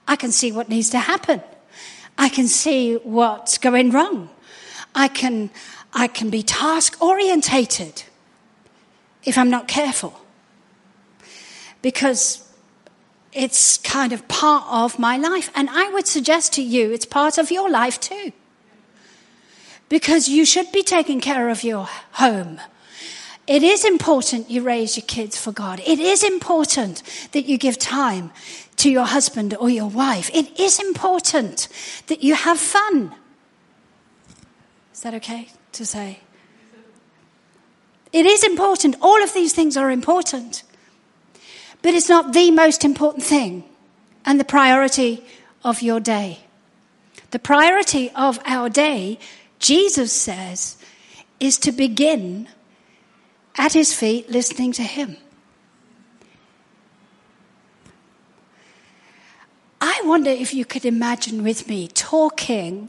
[0.09, 1.43] I can see what needs to happen.
[2.17, 4.31] I can see what's going wrong.
[4.95, 5.51] I can,
[5.93, 8.05] I can be task orientated
[9.25, 10.19] if I'm not careful.
[11.83, 12.51] Because
[13.31, 15.51] it's kind of part of my life.
[15.55, 18.33] And I would suggest to you it's part of your life too.
[19.91, 22.59] Because you should be taking care of your home.
[23.47, 25.81] It is important you raise your kids for God.
[25.81, 27.03] It is important
[27.33, 28.31] that you give time
[28.77, 30.31] to your husband or your wife.
[30.33, 31.69] It is important
[32.07, 33.15] that you have fun.
[34.95, 36.21] Is that okay to say?
[38.13, 38.97] It is important.
[39.01, 40.63] All of these things are important.
[41.81, 43.65] But it's not the most important thing
[44.25, 45.25] and the priority
[45.65, 46.41] of your day.
[47.33, 49.19] The priority of our day,
[49.59, 50.77] Jesus says,
[51.41, 52.49] is to begin
[53.57, 55.17] at his feet listening to him.
[59.81, 62.89] I wonder if you could imagine with me talking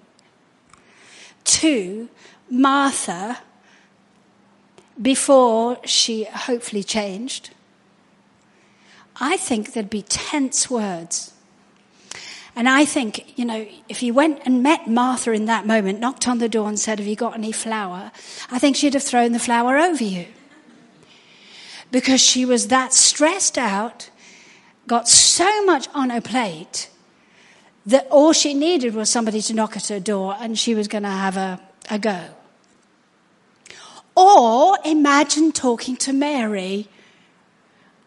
[1.45, 2.09] to
[2.49, 3.39] Martha
[5.01, 7.49] before she hopefully changed.
[9.19, 11.33] I think there'd be tense words.
[12.55, 16.27] And I think, you know, if you went and met Martha in that moment, knocked
[16.27, 18.11] on the door and said, Have you got any flour?
[18.51, 20.27] I think she'd have thrown the flour over you
[21.93, 24.09] because she was that stressed out,
[24.87, 26.89] got so much on her plate
[27.85, 31.03] that all she needed was somebody to knock at her door and she was going
[31.03, 32.25] to have a, a go.
[34.15, 36.87] Or imagine talking to Mary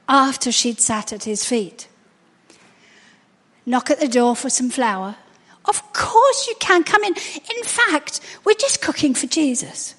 [0.08, 1.86] after she'd sat at his feet.
[3.64, 5.14] Knock at the door for some flour.
[5.64, 7.14] Of course you can come in.
[7.14, 9.95] In fact, we're just cooking for Jesus.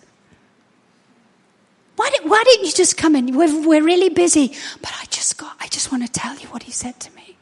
[1.98, 3.36] Why, did, why didn't you just come in?
[3.36, 4.54] We're, we're really busy.
[4.82, 7.36] But I just got, I just want to tell you what he said to me.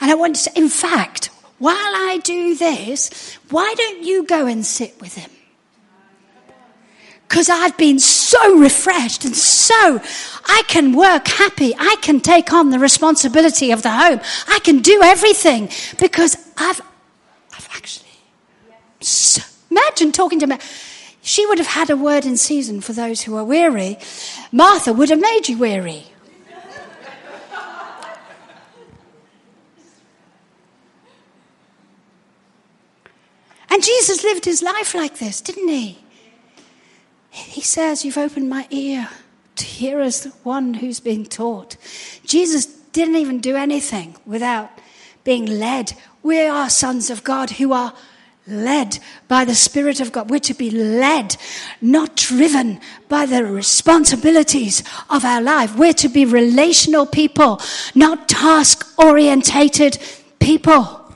[0.00, 1.26] And I want to, say in fact,
[1.58, 5.30] while I do this, why don't you go and sit with him?
[7.28, 10.00] Because I've been so so refreshed and so,
[10.46, 11.74] I can work happy.
[11.76, 14.20] I can take on the responsibility of the home.
[14.48, 16.80] I can do everything because I've,
[17.52, 18.10] I've actually,
[19.00, 20.58] so, imagine talking to me.
[21.22, 23.98] She would have had a word in season for those who are weary.
[24.50, 26.06] Martha would have made you weary.
[33.72, 35.98] And Jesus lived his life like this, didn't he?
[37.30, 39.08] He says, You've opened my ear
[39.56, 41.76] to hear as one who's been taught.
[42.26, 44.70] Jesus didn't even do anything without
[45.22, 45.92] being led.
[46.22, 47.94] We are sons of God who are
[48.50, 48.98] led
[49.28, 50.30] by the Spirit of God.
[50.30, 51.36] We're to be led,
[51.80, 55.76] not driven by the responsibilities of our life.
[55.76, 57.60] We're to be relational people,
[57.94, 59.98] not task orientated
[60.38, 61.12] people.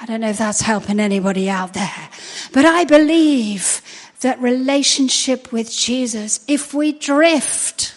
[0.00, 2.08] I don't know if that's helping anybody out there,
[2.52, 3.82] but I believe
[4.20, 7.94] that relationship with Jesus, if we drift,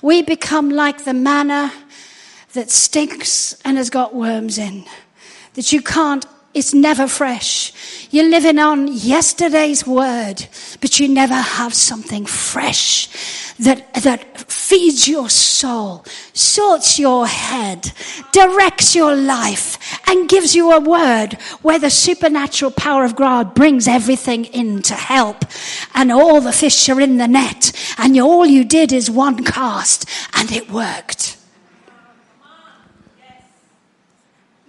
[0.00, 1.72] we become like the manna
[2.52, 4.84] that stinks and has got worms in,
[5.54, 6.24] that you can't
[6.54, 7.72] it's never fresh.
[8.10, 10.46] You're living on yesterday's word,
[10.80, 13.08] but you never have something fresh
[13.58, 17.92] that, that feeds your soul, sorts your head,
[18.32, 19.78] directs your life,
[20.08, 24.94] and gives you a word where the supernatural power of God brings everything in to
[24.94, 25.44] help.
[25.94, 30.08] And all the fish are in the net, and all you did is one cast,
[30.34, 31.36] and it worked.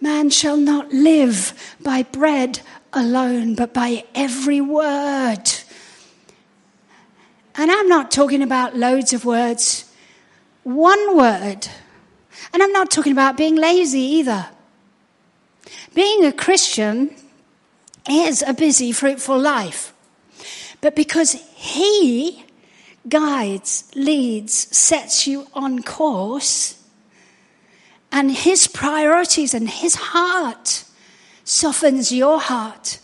[0.06, 2.60] Man shall not live by bread
[2.93, 5.45] alone, but by every word.
[7.56, 9.91] And I'm not talking about loads of words,
[10.62, 11.68] one word.
[12.53, 14.49] And I'm not talking about being lazy either.
[15.95, 17.16] Being a Christian
[18.08, 19.91] is a busy, fruitful life.
[20.82, 22.45] But because He
[23.10, 26.80] guides, leads, sets you on course,
[28.16, 30.86] and his priorities and his heart
[31.43, 32.99] softens your heart,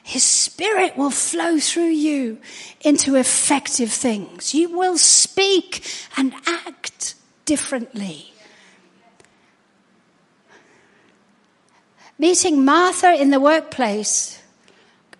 [0.00, 2.38] his spirit will flow through you
[2.82, 4.54] into effective things.
[4.54, 5.84] You will speak
[6.16, 8.32] and act differently.
[12.16, 14.40] Meeting Martha in the workplace,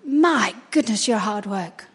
[0.06, 1.86] my goodness, your hard work.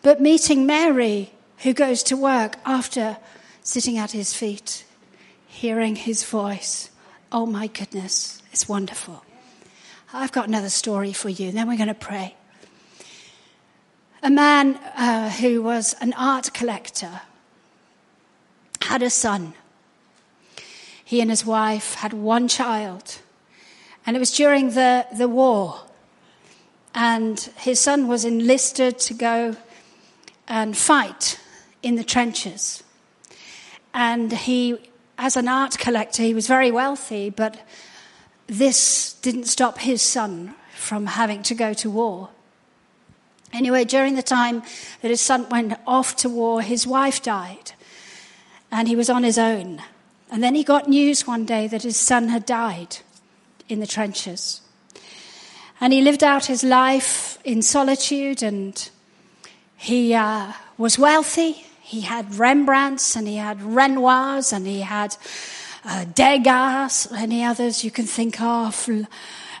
[0.00, 3.18] But meeting Mary, who goes to work after
[3.62, 4.84] sitting at his feet,
[5.46, 6.90] hearing his voice.
[7.30, 9.24] Oh my goodness, it's wonderful.
[10.12, 12.34] I've got another story for you, and then we're going to pray.
[14.22, 17.22] A man uh, who was an art collector
[18.82, 19.54] had a son.
[21.04, 23.18] He and his wife had one child,
[24.04, 25.80] and it was during the, the war.
[26.94, 29.56] And his son was enlisted to go
[30.46, 31.40] and fight
[31.82, 32.82] in the trenches.
[33.94, 34.78] And he,
[35.18, 37.60] as an art collector, he was very wealthy, but
[38.46, 42.30] this didn't stop his son from having to go to war.
[43.52, 44.62] Anyway, during the time
[45.02, 47.72] that his son went off to war, his wife died,
[48.70, 49.82] and he was on his own.
[50.30, 52.96] And then he got news one day that his son had died
[53.68, 54.62] in the trenches.
[55.80, 58.90] And he lived out his life in solitude, and
[59.76, 65.14] he uh, was wealthy, he had Rembrandts and he had Renoirs and he had
[65.84, 69.04] uh, Degas, any others you can think of, uh,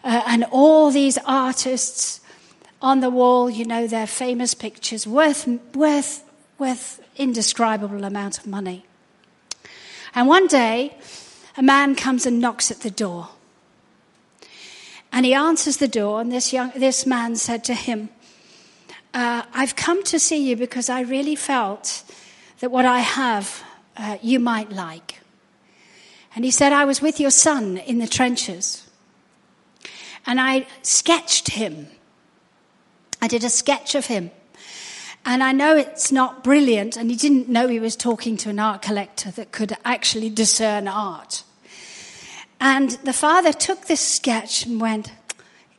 [0.02, 2.22] and all these artists
[2.80, 6.24] on the wall, you know, their famous pictures, worth, worth,
[6.58, 8.86] worth indescribable amount of money.
[10.14, 10.96] And one day,
[11.58, 13.28] a man comes and knocks at the door.
[15.12, 18.08] And he answers the door, and this, young, this man said to him,
[19.12, 22.02] uh, I've come to see you because I really felt
[22.62, 23.64] that what I have
[23.96, 25.18] uh, you might like.
[26.36, 28.88] And he said, I was with your son in the trenches.
[30.24, 31.88] And I sketched him.
[33.20, 34.30] I did a sketch of him.
[35.26, 38.60] And I know it's not brilliant, and he didn't know he was talking to an
[38.60, 41.42] art collector that could actually discern art.
[42.60, 45.08] And the father took this sketch and went,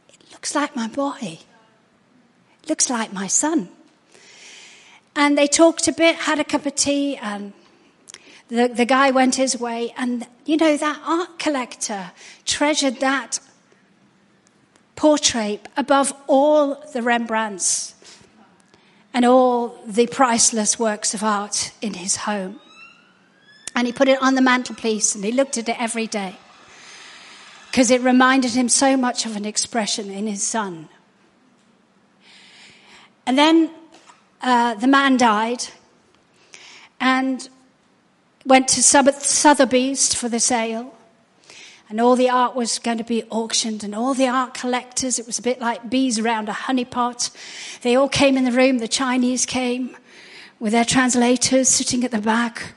[0.10, 1.40] It looks like my boy.
[2.62, 3.70] It looks like my son.
[5.16, 7.54] And they talked a bit, had a cup of tea, and
[8.48, 9.94] the, the guy went his way.
[9.98, 12.12] And, you know, that art collector
[12.46, 13.40] treasured that
[14.96, 17.94] portrait above all the Rembrandts
[19.14, 22.60] and all the priceless works of art in his home.
[23.76, 26.36] And he put it on the mantelpiece and he looked at it every day
[27.70, 30.90] because it reminded him so much of an expression in his son.
[33.26, 33.72] And then
[34.44, 35.66] uh, the man died
[37.00, 37.48] and
[38.46, 40.94] went to Sotheby's for the sale.
[41.90, 45.28] And all the art was going to be auctioned, and all the art collectors, it
[45.28, 47.30] was a bit like bees around a honeypot.
[47.82, 48.80] They all came in the room.
[48.80, 49.96] The Chinese came
[50.60, 52.74] with their translators sitting at the back.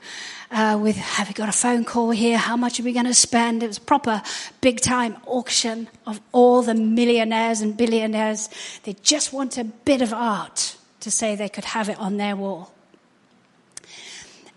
[0.51, 2.37] Uh, with have we got a phone call here?
[2.37, 3.63] How much are we going to spend?
[3.63, 4.21] It was proper
[4.61, 8.49] big time auction of all the millionaires and billionaires.
[8.83, 10.76] They just want a bit of art
[11.07, 12.73] to say they could have it on their wall.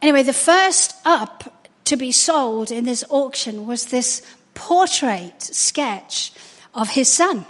[0.02, 4.20] Anyway, the first up to be sold in this auction was this
[4.54, 6.32] portrait sketch
[6.74, 7.46] of his son.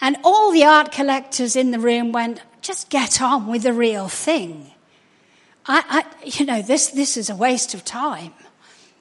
[0.00, 4.08] And all the art collectors in the room went, just get on with the real
[4.08, 4.70] thing.
[5.66, 8.32] I, I, you know, this, this is a waste of time.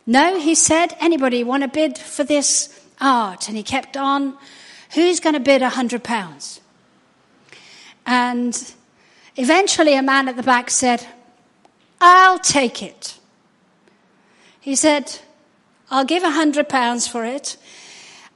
[0.06, 3.48] No, he said, anybody want to bid for this art?
[3.48, 4.38] And he kept on,
[4.94, 6.59] who's going to bid a hundred pounds?
[8.12, 8.74] And
[9.36, 11.06] eventually a man at the back said,
[12.02, 13.20] I'll take it.
[14.60, 15.20] He said,
[15.92, 17.56] I'll give a hundred pounds for it.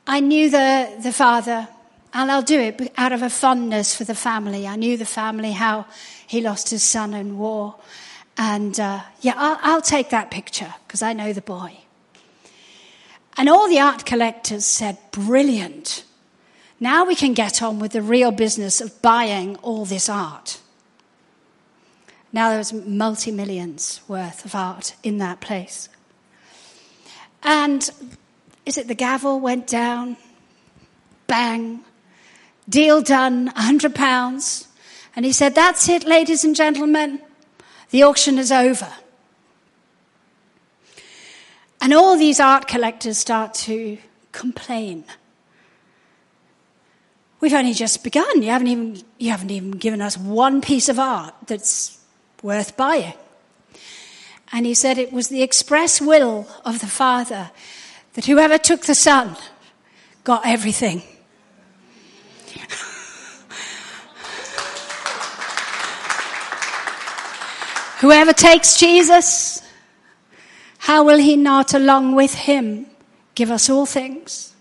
[0.05, 1.67] I knew the, the father,
[2.13, 4.67] and I'll do it out of a fondness for the family.
[4.67, 5.87] I knew the family, how
[6.27, 7.73] he lost his son in war.
[8.37, 11.79] And uh, yeah, I'll, I'll take that picture because I know the boy.
[13.37, 16.03] And all the art collectors said, brilliant.
[16.83, 20.59] Now we can get on with the real business of buying all this art.
[22.33, 25.87] Now there was multi millions worth of art in that place.
[27.41, 27.89] And
[28.65, 30.17] is it the gavel went down?
[31.25, 31.85] Bang.
[32.67, 34.67] Deal done, £100.
[35.15, 37.21] And he said, That's it, ladies and gentlemen.
[37.91, 38.91] The auction is over.
[41.79, 43.99] And all these art collectors start to
[44.33, 45.05] complain.
[47.43, 48.41] We've only just begun.
[48.41, 51.99] You haven't even, you haven't even given us one piece of art that's
[52.41, 53.15] worth buying.
[54.53, 57.51] And he said it was the express will of the Father
[58.13, 59.35] that whoever took the Son
[60.23, 60.99] got everything.
[67.99, 69.61] whoever takes Jesus,
[70.77, 72.85] how will he not, along with him,
[73.35, 74.52] give us all things?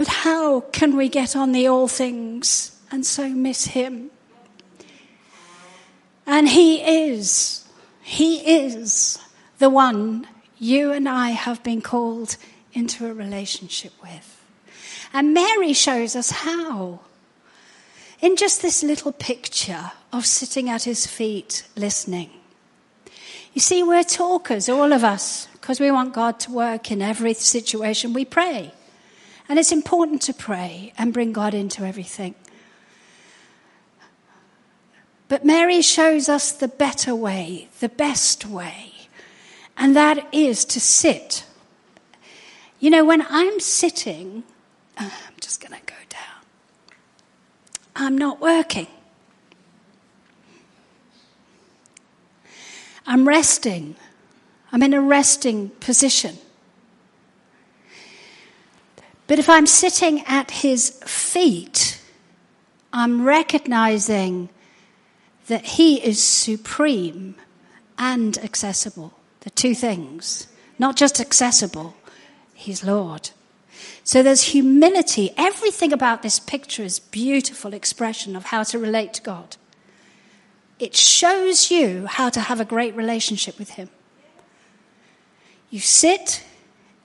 [0.00, 4.10] But how can we get on the all things and so miss him?
[6.26, 7.68] And he is
[8.00, 9.18] he is
[9.58, 10.26] the one
[10.58, 12.38] you and I have been called
[12.72, 14.42] into a relationship with.
[15.12, 17.00] And Mary shows us how.
[18.22, 22.30] In just this little picture of sitting at his feet listening.
[23.52, 27.34] You see, we're talkers, all of us, because we want God to work in every
[27.34, 28.14] situation.
[28.14, 28.72] We pray.
[29.50, 32.36] And it's important to pray and bring God into everything.
[35.26, 38.92] But Mary shows us the better way, the best way,
[39.76, 41.44] and that is to sit.
[42.78, 44.44] You know, when I'm sitting,
[44.96, 46.44] uh, I'm just going to go down,
[47.96, 48.86] I'm not working.
[53.04, 53.96] I'm resting.
[54.70, 56.38] I'm in a resting position.
[59.30, 62.02] But if I'm sitting at his feet,
[62.92, 64.48] I'm recognizing
[65.46, 67.36] that He is supreme
[67.96, 69.14] and accessible.
[69.42, 70.48] The two things.
[70.80, 71.94] Not just accessible,
[72.54, 73.30] He's Lord.
[74.02, 75.30] So there's humility.
[75.36, 79.56] Everything about this picture is beautiful expression of how to relate to God.
[80.80, 83.90] It shows you how to have a great relationship with Him.
[85.70, 86.42] You sit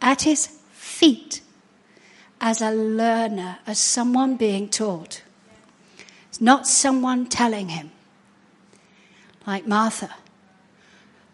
[0.02, 1.44] at His feet
[2.42, 5.22] as a learner, as someone being taught.
[6.30, 7.92] It's not someone telling Him
[9.48, 10.16] like Martha,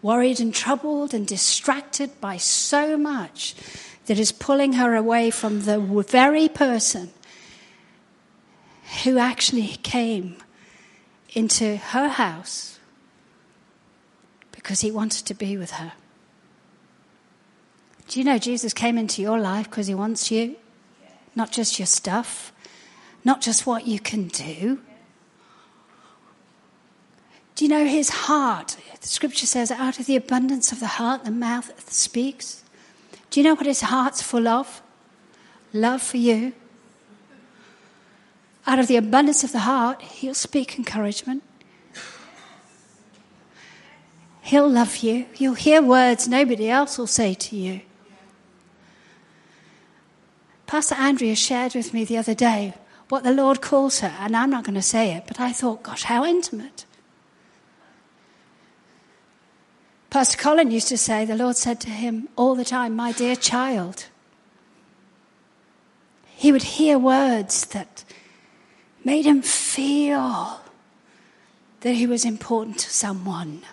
[0.01, 3.55] worried and troubled and distracted by so much
[4.07, 7.11] that is pulling her away from the very person
[9.03, 10.35] who actually came
[11.33, 12.79] into her house
[14.51, 15.93] because he wanted to be with her.
[18.09, 20.57] Do you know Jesus came into your life because he wants you?
[21.35, 22.51] Not just your stuff,
[23.23, 24.79] not just what you can do,
[27.55, 28.75] do you know his heart?
[29.01, 32.63] The scripture says, out of the abundance of the heart, the mouth speaks.
[33.29, 34.81] Do you know what his heart's full of?
[35.71, 36.53] Love for you.
[38.65, 41.43] Out of the abundance of the heart, he'll speak encouragement.
[44.41, 45.27] He'll love you.
[45.37, 47.81] You'll hear words nobody else will say to you.
[50.71, 52.73] Pastor Andrea shared with me the other day
[53.09, 54.15] what the Lord calls her.
[54.21, 56.85] And I'm not going to say it, but I thought, gosh, how intimate.
[60.09, 63.35] Pastor Colin used to say, the Lord said to him all the time, My dear
[63.35, 64.05] child.
[66.37, 68.05] He would hear words that
[69.03, 70.61] made him feel
[71.81, 73.63] that he was important to someone,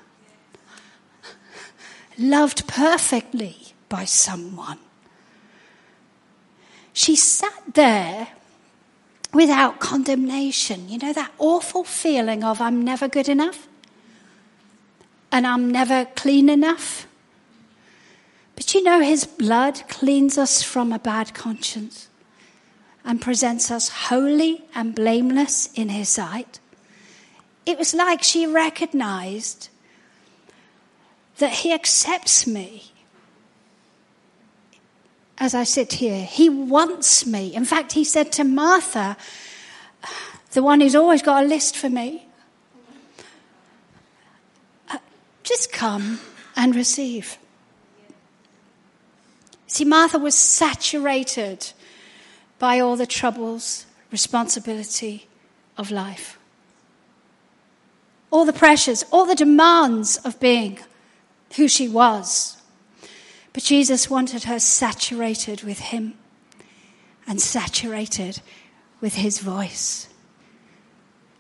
[2.19, 4.81] loved perfectly by someone.
[6.99, 8.27] She sat there
[9.33, 10.89] without condemnation.
[10.89, 13.69] You know, that awful feeling of I'm never good enough
[15.31, 17.07] and I'm never clean enough.
[18.57, 22.09] But you know, His blood cleans us from a bad conscience
[23.05, 26.59] and presents us holy and blameless in His sight.
[27.65, 29.69] It was like she recognized
[31.37, 32.91] that He accepts me
[35.39, 36.25] as I sit here.
[36.25, 37.55] He wants me.
[37.55, 39.17] In fact, He said to Martha,
[40.53, 42.27] the one who's always got a list for me,
[44.91, 44.99] uh,
[45.43, 46.21] just come
[46.57, 47.39] and receive.
[49.67, 51.73] See, Martha was saturated
[52.59, 55.29] by all the troubles, responsibility
[55.77, 56.39] of life,
[58.31, 60.79] all the pressures, all the demands of being
[61.57, 62.58] who she was.
[63.59, 66.15] But Jesus wanted her saturated with Him
[67.27, 68.41] and saturated
[69.01, 70.09] with His voice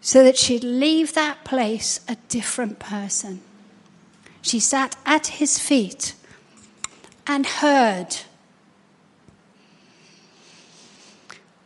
[0.00, 3.40] so that she'd leave that place a different person.
[4.42, 6.14] She sat at his feet
[7.24, 8.16] and heard.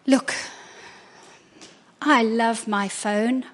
[0.07, 0.35] Look,
[2.03, 3.47] I love my phone.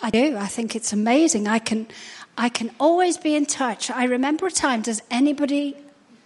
[0.00, 0.36] I do.
[0.38, 1.46] I think it's amazing.
[1.46, 1.88] I can,
[2.36, 3.90] I can always be in touch.
[3.90, 4.82] I remember a time.
[4.82, 5.76] Does anybody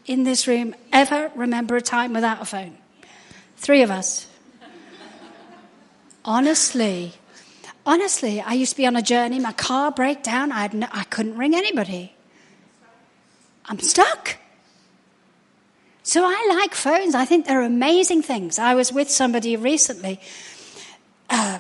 [0.07, 2.79] in this room ever remember a time without a phone?
[3.57, 4.29] Three of us.
[6.25, 7.15] Honestly,
[7.87, 11.05] Honestly, I used to be on a journey, my car broke down, I, no, I
[11.05, 12.13] couldn't ring anybody.
[13.65, 14.39] I'm stuck.
[16.03, 17.15] So I like phones.
[17.15, 18.59] I think they're amazing things.
[18.59, 20.21] I was with somebody recently.
[21.31, 21.59] Uh,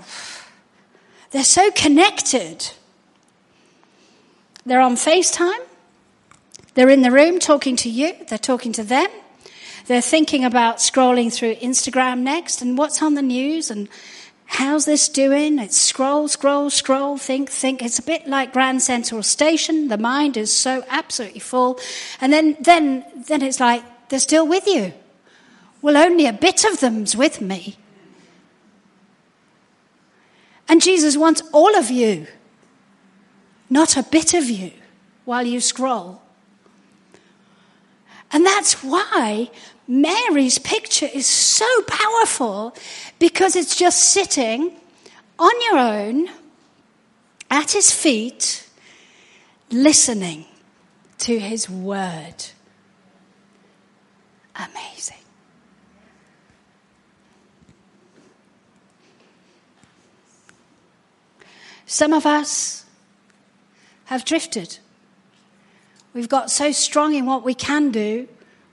[1.30, 2.72] they're so connected.
[4.66, 5.60] They're on FaceTime.
[6.74, 8.12] They're in the room talking to you.
[8.28, 9.08] They're talking to them.
[9.86, 13.88] They're thinking about scrolling through Instagram next and what's on the news and
[14.46, 15.58] How's this doing?
[15.58, 17.82] It's scroll, scroll, scroll, think, think.
[17.82, 19.88] It's a bit like Grand Central Station.
[19.88, 21.80] The mind is so absolutely full.
[22.20, 24.94] And then, then, then it's like, they're still with you.
[25.82, 27.76] Well, only a bit of them's with me.
[30.68, 32.26] And Jesus wants all of you,
[33.68, 34.72] not a bit of you
[35.24, 36.22] while you scroll.
[38.32, 39.50] And that's why
[39.86, 42.74] Mary's picture is so powerful
[43.18, 44.72] because it's just sitting
[45.38, 46.28] on your own
[47.50, 48.68] at his feet,
[49.70, 50.46] listening
[51.18, 52.34] to his word.
[54.56, 55.16] Amazing.
[61.84, 62.85] Some of us
[64.06, 64.78] have drifted.
[66.14, 68.28] We've got so strong in what we can do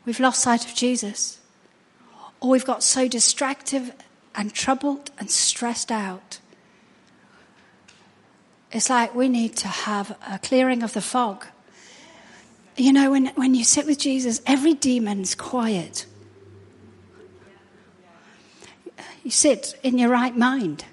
[0.05, 1.39] we've lost sight of Jesus.
[2.39, 3.93] Or we've got so distracted
[4.35, 6.39] and troubled and stressed out.
[8.71, 11.45] It's like we need to have a clearing of the fog.
[12.75, 16.07] You know, when, when you sit with Jesus, every demon's quiet.
[19.23, 20.85] You sit in your right mind.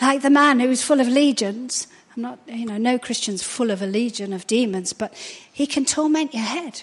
[0.00, 1.86] Like the man who's full of legions
[2.16, 5.14] I'm not, you know, no Christian's full of a legion of demons, but
[5.52, 6.82] he can torment your head.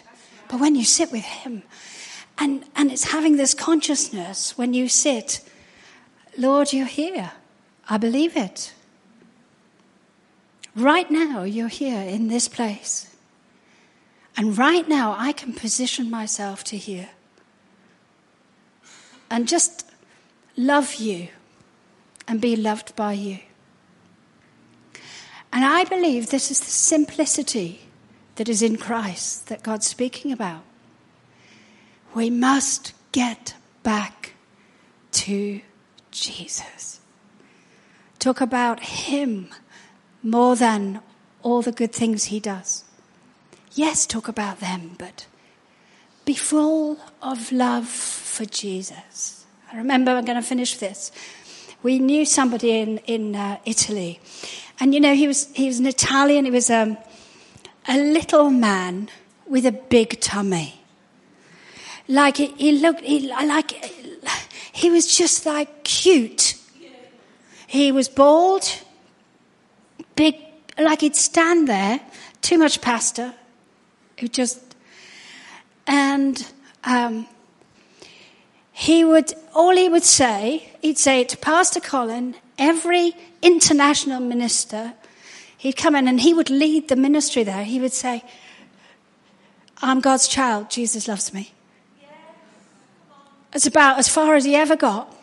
[0.49, 1.64] But when you sit with him,
[2.38, 5.41] and, and it's having this consciousness when you sit,
[6.38, 7.32] Lord, you're here.
[7.88, 8.74] I believe it.
[10.76, 13.16] Right now, you're here in this place.
[14.36, 17.09] And right now, I can position myself to hear.
[19.30, 19.89] And just
[20.57, 21.30] love you
[22.32, 23.39] and be loved by you.
[25.51, 27.82] And I believe this is the simplicity
[28.36, 30.61] that is in Christ that God's speaking about.
[32.13, 34.32] We must get back
[35.11, 35.59] to
[36.11, 37.01] Jesus.
[38.17, 39.49] Talk about Him
[40.23, 41.01] more than
[41.43, 42.86] all the good things He does.
[43.73, 45.25] Yes, talk about them, but
[46.23, 49.45] be full of love for Jesus.
[49.73, 51.11] I remember, I'm going to finish this.
[51.84, 54.19] We knew somebody in, in uh, Italy,
[54.79, 56.97] and you know, he was, he was an Italian, he was a
[57.88, 59.09] little man
[59.47, 60.82] with a big tummy.
[62.07, 63.71] like he, he looked, he, like
[64.71, 66.55] he was just like cute.
[67.67, 68.65] He was bald,
[70.15, 70.36] big,
[70.77, 72.01] like he'd stand there,
[72.41, 73.34] too much pasta.
[74.17, 74.59] It just,
[75.88, 76.45] and
[76.84, 77.27] um,
[78.73, 84.93] he would, all he would say, he'd say to Pastor Colin, every international minister,
[85.57, 87.63] he'd come in and he would lead the ministry there.
[87.63, 88.23] He would say,
[89.82, 91.53] I'm God's child, Jesus loves me.
[93.53, 95.13] It's about as far as he ever got.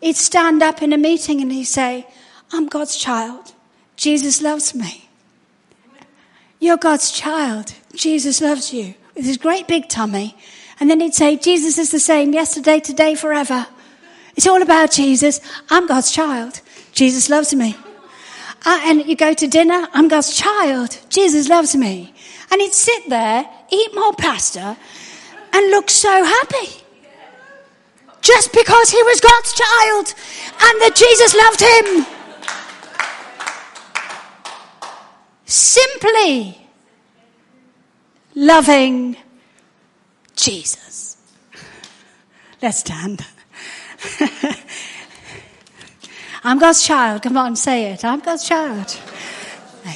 [0.00, 2.06] He'd stand up in a meeting and he'd say,
[2.52, 3.52] I'm God's child.
[3.96, 5.08] Jesus loves me.
[6.58, 7.74] You're God's child.
[7.94, 8.94] Jesus loves you.
[9.14, 10.36] With his great big tummy.
[10.80, 13.66] And then he'd say, Jesus is the same yesterday, today, forever.
[14.36, 15.40] It's all about Jesus.
[15.70, 16.60] I'm God's child.
[16.92, 17.76] Jesus loves me.
[18.64, 20.98] And you go to dinner, I'm God's child.
[21.08, 22.12] Jesus loves me.
[22.50, 24.76] And he'd sit there, eat more pasta,
[25.52, 26.82] and look so happy
[28.20, 30.14] just because he was God's child
[30.60, 32.06] and that Jesus loved him.
[35.44, 36.68] Simply
[38.34, 39.16] loving
[40.34, 41.16] Jesus.
[42.60, 43.24] Let's stand.
[46.44, 47.22] I'm God's child.
[47.22, 48.04] Come on, say it.
[48.04, 49.00] I'm God's child.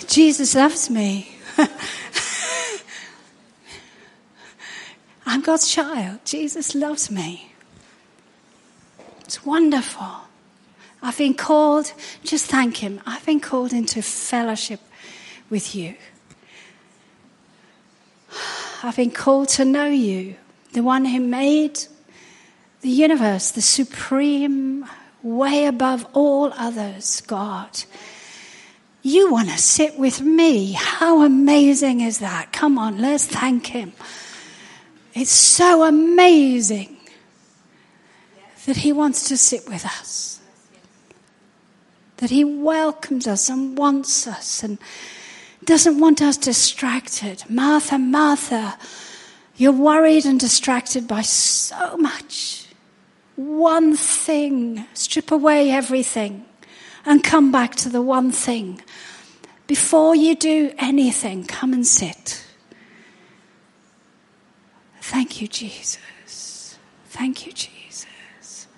[0.07, 1.37] Jesus loves me.
[5.27, 6.21] I'm God's child.
[6.25, 7.53] Jesus loves me.
[9.21, 10.09] It's wonderful.
[11.03, 11.93] I've been called,
[12.25, 14.81] just thank Him, I've been called into fellowship
[15.49, 15.95] with you.
[18.83, 20.37] I've been called to know you,
[20.73, 21.79] the one who made
[22.81, 24.87] the universe, the supreme,
[25.23, 27.85] way above all others, God.
[29.03, 30.73] You want to sit with me.
[30.73, 32.53] How amazing is that?
[32.53, 33.93] Come on, let's thank Him.
[35.15, 36.97] It's so amazing
[38.67, 40.41] that He wants to sit with us,
[42.19, 44.79] that He welcomes us and wants us and
[45.65, 47.45] doesn't want us distracted.
[47.49, 48.79] Martha, Martha,
[49.57, 52.60] you're worried and distracted by so much.
[53.41, 56.45] One thing, strip away everything
[57.07, 58.83] and come back to the one thing.
[59.67, 62.45] Before you do anything, come and sit.
[65.01, 66.79] Thank you, Jesus.
[67.07, 68.69] Thank you, Jesus.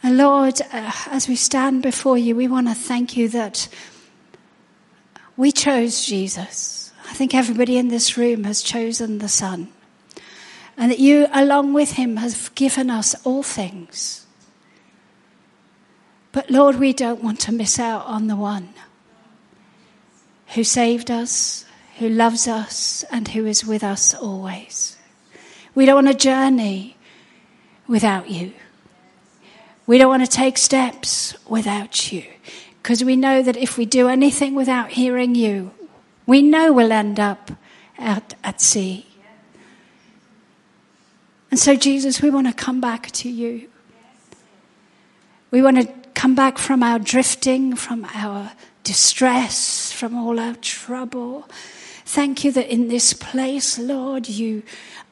[0.00, 3.66] And Lord, uh, as we stand before you, we want to thank you that
[5.36, 6.92] we chose Jesus.
[7.10, 9.72] I think everybody in this room has chosen the Son.
[10.76, 14.26] And that you, along with him, have given us all things.
[16.32, 18.74] But Lord, we don't want to miss out on the one
[20.48, 21.64] who saved us,
[21.98, 24.96] who loves us, and who is with us always.
[25.74, 26.96] We don't want a journey
[27.86, 28.52] without you.
[29.86, 32.24] We don't want to take steps without you
[32.82, 35.72] because we know that if we do anything without hearing you,
[36.26, 37.52] we know we'll end up
[37.98, 39.06] out at sea.
[41.56, 43.70] And so, Jesus, we want to come back to you.
[45.50, 48.52] We want to come back from our drifting, from our
[48.84, 51.48] distress, from all our trouble.
[52.04, 54.64] Thank you that in this place, Lord, you